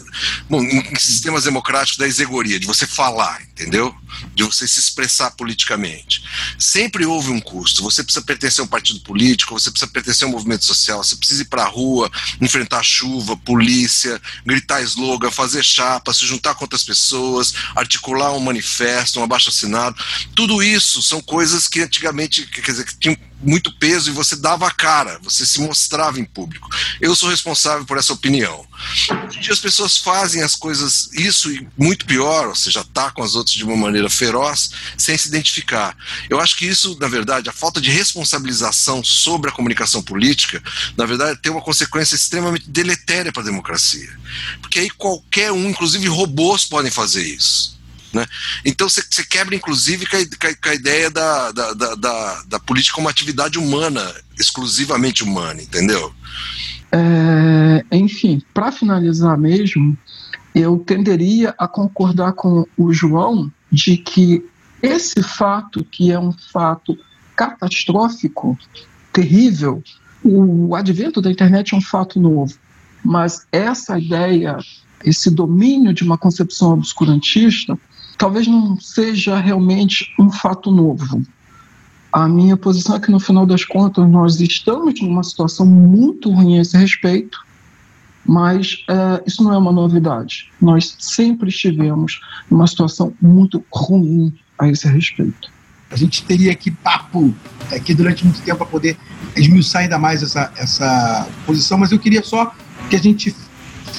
bom, 0.50 0.60
em 0.60 0.96
sistemas 0.98 1.44
democráticos 1.44 1.96
da 1.96 2.08
exegoria, 2.08 2.58
de 2.58 2.66
você 2.66 2.88
falar, 2.88 3.40
entendeu? 3.42 3.94
De 4.34 4.42
você 4.42 4.66
se 4.66 4.80
expressar 4.80 5.30
politicamente. 5.32 6.24
Sempre 6.58 7.06
houve 7.06 7.30
um 7.30 7.40
custo. 7.40 7.84
Você 7.84 8.02
precisa 8.02 8.24
pertencer 8.24 8.62
a 8.62 8.64
um 8.64 8.68
partido 8.68 8.98
político, 9.00 9.54
você 9.54 9.70
precisa 9.70 9.90
pertencer 9.90 10.26
a 10.26 10.28
um 10.28 10.32
movimento 10.32 10.64
social, 10.64 11.04
você 11.04 11.14
precisa 11.14 11.42
ir 11.42 11.46
para 11.46 11.62
a 11.62 11.68
rua, 11.68 12.10
enfrentar 12.40 12.82
chuva, 12.82 13.36
polícia, 13.36 14.20
gritar 14.44 14.82
slogan, 14.82 15.30
fazer 15.30 15.62
chapa, 15.62 16.12
se 16.12 16.26
juntar 16.26 16.54
com 16.56 16.64
outras 16.64 16.82
pessoas, 16.82 17.54
articular 17.76 18.32
um 18.32 18.40
manifesto, 18.40 19.20
um 19.20 19.22
abaixo 19.22 19.50
assinado. 19.50 19.96
Tudo 20.34 20.62
isso 20.62 21.00
são 21.00 21.20
coisas 21.20 21.68
que 21.68 21.75
que 21.76 21.82
antigamente, 21.82 22.46
quer 22.46 22.62
dizer, 22.62 22.86
que 22.86 22.96
tinham 22.96 23.16
muito 23.42 23.70
peso 23.78 24.08
e 24.08 24.14
você 24.14 24.34
dava 24.34 24.66
a 24.66 24.70
cara, 24.70 25.20
você 25.22 25.44
se 25.44 25.60
mostrava 25.60 26.18
em 26.18 26.24
público. 26.24 26.70
Eu 27.02 27.14
sou 27.14 27.28
responsável 27.28 27.84
por 27.84 27.98
essa 27.98 28.14
opinião. 28.14 28.66
Hoje 29.26 29.38
em 29.38 29.40
dia 29.42 29.52
as 29.52 29.60
pessoas 29.60 29.98
fazem 29.98 30.42
as 30.42 30.56
coisas, 30.56 31.10
isso 31.12 31.52
e 31.52 31.68
muito 31.76 32.06
pior, 32.06 32.48
ou 32.48 32.54
seja, 32.54 32.80
atacam 32.80 33.22
as 33.22 33.34
outras 33.34 33.54
de 33.54 33.62
uma 33.62 33.76
maneira 33.76 34.08
feroz, 34.08 34.70
sem 34.96 35.18
se 35.18 35.28
identificar. 35.28 35.94
Eu 36.30 36.40
acho 36.40 36.56
que 36.56 36.64
isso, 36.64 36.96
na 36.98 37.08
verdade, 37.08 37.50
a 37.50 37.52
falta 37.52 37.78
de 37.78 37.90
responsabilização 37.90 39.04
sobre 39.04 39.50
a 39.50 39.52
comunicação 39.52 40.02
política, 40.02 40.62
na 40.96 41.04
verdade, 41.04 41.42
tem 41.42 41.52
uma 41.52 41.60
consequência 41.60 42.14
extremamente 42.14 42.70
deletéria 42.70 43.30
para 43.30 43.42
a 43.42 43.46
democracia. 43.46 44.18
Porque 44.62 44.78
aí 44.78 44.88
qualquer 44.88 45.52
um, 45.52 45.68
inclusive 45.68 46.08
robôs, 46.08 46.64
podem 46.64 46.90
fazer 46.90 47.22
isso. 47.22 47.75
Né? 48.16 48.26
Então 48.64 48.88
você, 48.88 49.02
quebra, 49.28 49.54
inclusive, 49.54 50.06
com 50.06 50.16
a, 50.70 50.74
ideia 50.74 51.10
da, 51.10 51.52
da, 51.52 51.72
da, 51.74 52.42
da, 52.44 52.58
política 52.58 52.94
como 52.94 53.10
atividade 53.10 53.58
humana, 53.58 54.02
exclusivamente 54.40 55.22
humana, 55.22 55.60
entendeu? 55.60 56.14
É, 56.90 57.84
enfim, 57.94 58.42
para 58.54 58.72
finalizar 58.72 59.36
mesmo, 59.36 59.96
eu 60.54 60.78
tenderia 60.78 61.54
a 61.58 61.68
concordar 61.68 62.32
com 62.32 62.66
o 62.74 62.90
João 62.90 63.52
de 63.70 63.98
que 63.98 64.42
esse 64.82 65.22
fato, 65.22 65.84
que 65.84 66.10
é 66.10 66.18
um 66.18 66.32
fato 66.32 66.96
catastrófico, 67.36 68.58
terrível, 69.12 69.84
o 70.24 70.74
advento 70.74 71.20
da 71.20 71.30
internet 71.30 71.74
é 71.74 71.76
um 71.76 71.82
fato 71.82 72.18
novo, 72.18 72.54
mas 73.04 73.46
essa 73.52 73.98
ideia, 73.98 74.56
esse 75.04 75.30
domínio 75.30 75.92
de 75.92 76.02
uma 76.02 76.16
concepção 76.16 76.72
obscurantista, 76.72 77.78
talvez 78.18 78.46
não 78.46 78.78
seja 78.80 79.38
realmente 79.38 80.12
um 80.18 80.30
fato 80.30 80.70
novo. 80.70 81.22
A 82.12 82.26
minha 82.28 82.56
posição 82.56 82.96
é 82.96 83.00
que, 83.00 83.10
no 83.10 83.20
final 83.20 83.44
das 83.44 83.64
contas, 83.64 84.08
nós 84.08 84.40
estamos 84.40 85.00
numa 85.00 85.22
situação 85.22 85.66
muito 85.66 86.30
ruim 86.30 86.58
a 86.58 86.62
esse 86.62 86.76
respeito, 86.76 87.44
mas 88.24 88.84
é, 88.88 89.22
isso 89.26 89.42
não 89.42 89.52
é 89.52 89.58
uma 89.58 89.72
novidade. 89.72 90.50
Nós 90.60 90.96
sempre 90.98 91.48
estivemos 91.48 92.20
numa 92.50 92.66
situação 92.66 93.12
muito 93.20 93.62
ruim 93.70 94.32
a 94.58 94.68
esse 94.68 94.88
respeito. 94.88 95.50
A 95.90 95.96
gente 95.96 96.24
teria 96.24 96.52
aqui 96.52 96.70
papo 96.70 97.34
aqui 97.70 97.94
durante 97.94 98.24
muito 98.24 98.40
tempo 98.42 98.58
para 98.58 98.66
poder 98.66 98.96
esmiuçar 99.36 99.82
ainda 99.82 99.98
mais 99.98 100.22
essa, 100.22 100.52
essa 100.56 101.28
posição, 101.44 101.78
mas 101.78 101.92
eu 101.92 101.98
queria 101.98 102.22
só 102.22 102.52
que 102.88 102.96
a 102.96 102.98
gente 102.98 103.34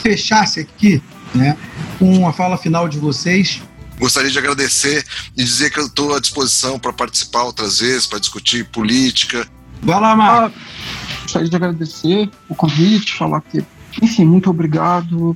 fechasse 0.02 0.60
aqui 0.60 1.02
né, 1.34 1.58
com 2.00 2.28
a 2.28 2.34
fala 2.34 2.58
final 2.58 2.90
de 2.90 2.98
vocês 2.98 3.62
Gostaria 4.00 4.30
de 4.30 4.38
agradecer 4.38 5.04
e 5.36 5.44
dizer 5.44 5.72
que 5.72 5.80
eu 5.80 5.88
estou 5.88 6.16
à 6.16 6.20
disposição 6.20 6.78
para 6.78 6.94
participar 6.94 7.44
outras 7.44 7.80
vezes, 7.80 8.06
para 8.06 8.20
discutir 8.20 8.66
política. 8.66 9.48
Vai 9.82 10.00
lá, 10.00 10.16
Marcos. 10.16 10.60
Ah, 10.60 11.22
gostaria 11.24 11.50
de 11.50 11.56
agradecer 11.56 12.30
o 12.48 12.56
convite, 12.56 13.16
falar 13.16 13.42
que, 13.42 13.64
enfim, 14.02 14.26
muito 14.26 14.50
obrigado 14.50 15.36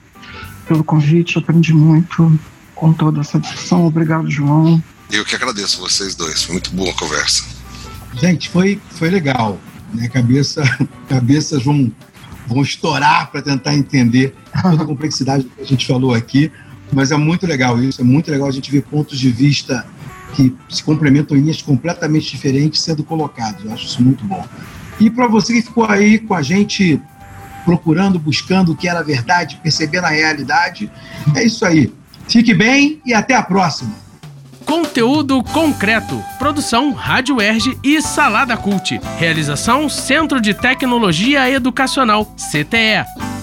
pelo 0.68 0.84
convite, 0.84 1.38
aprendi 1.38 1.74
muito 1.74 2.40
com 2.76 2.94
toda 2.94 3.22
essa 3.22 3.40
discussão. 3.40 3.86
Obrigado, 3.86 4.30
João. 4.30 4.82
Eu 5.12 5.26
que 5.26 5.36
agradeço 5.36 5.80
vocês 5.80 6.16
dois, 6.16 6.44
foi 6.44 6.54
muito 6.54 6.72
boa 6.72 6.92
a 6.92 6.94
conversa. 6.94 7.44
Gente, 8.14 8.50
foi, 8.50 8.80
foi 8.92 9.10
legal. 9.10 9.60
Né? 9.94 10.08
Cabeça, 10.08 10.64
cabeças 11.10 11.64
vão, 11.64 11.92
vão 12.48 12.62
estourar 12.62 13.30
para 13.32 13.42
tentar 13.42 13.76
entender 13.76 14.36
toda 14.62 14.84
a 14.84 14.86
complexidade 14.86 15.44
que 15.44 15.62
a 15.62 15.66
gente 15.66 15.86
falou 15.86 16.14
aqui. 16.14 16.52
Mas 16.92 17.12
é 17.12 17.18
muito 17.18 17.48
legal 17.48 17.82
isso, 17.82 18.02
é 18.02 18.04
muito 18.04 18.30
legal 18.30 18.48
a 18.48 18.52
gente 18.52 18.70
ver 18.72 18.84
pontos 18.84 19.20
de 19.20 19.30
vista 19.30 19.86
que 20.34 20.56
se 20.70 20.84
complementam 20.84 21.38
em 21.38 21.42
linhas 21.42 21.62
completamente 21.62 22.30
diferentes 22.32 22.82
sendo 22.82 23.04
colocados. 23.04 23.64
Eu 23.66 23.74
acho 23.74 23.86
isso 23.86 24.02
muito 24.02 24.24
bom. 24.26 24.46
E 25.00 25.10
para 25.10 25.28
você 25.28 25.54
que 25.54 25.62
ficou 25.62 25.86
aí 25.86 26.20
com 26.20 26.34
a 26.34 26.42
gente 26.42 27.02
procurando, 27.66 28.20
buscando 28.20 28.72
o 28.72 28.76
que 28.76 28.88
era 28.88 29.04
verdade, 29.04 29.60
percebendo 29.62 30.06
a 30.06 30.10
realidade, 30.10 30.92
é 31.36 31.44
isso 31.44 31.66
aí. 31.66 31.92
Fique 32.28 32.54
bem 32.54 33.02
e 33.06 33.14
até 33.14 33.36
a 33.36 33.44
próxima. 33.44 33.92
Conteúdo 34.66 35.44
concreto. 35.44 36.24
Produção 36.40 36.94
Rádio 36.94 37.42
Erge 37.42 37.78
e 37.84 38.02
Salada 38.02 38.56
Cult. 38.56 39.00
Realização 39.18 39.90
Centro 39.90 40.40
de 40.40 40.54
Tecnologia 40.54 41.50
Educacional, 41.50 42.26
CTE. 42.38 43.41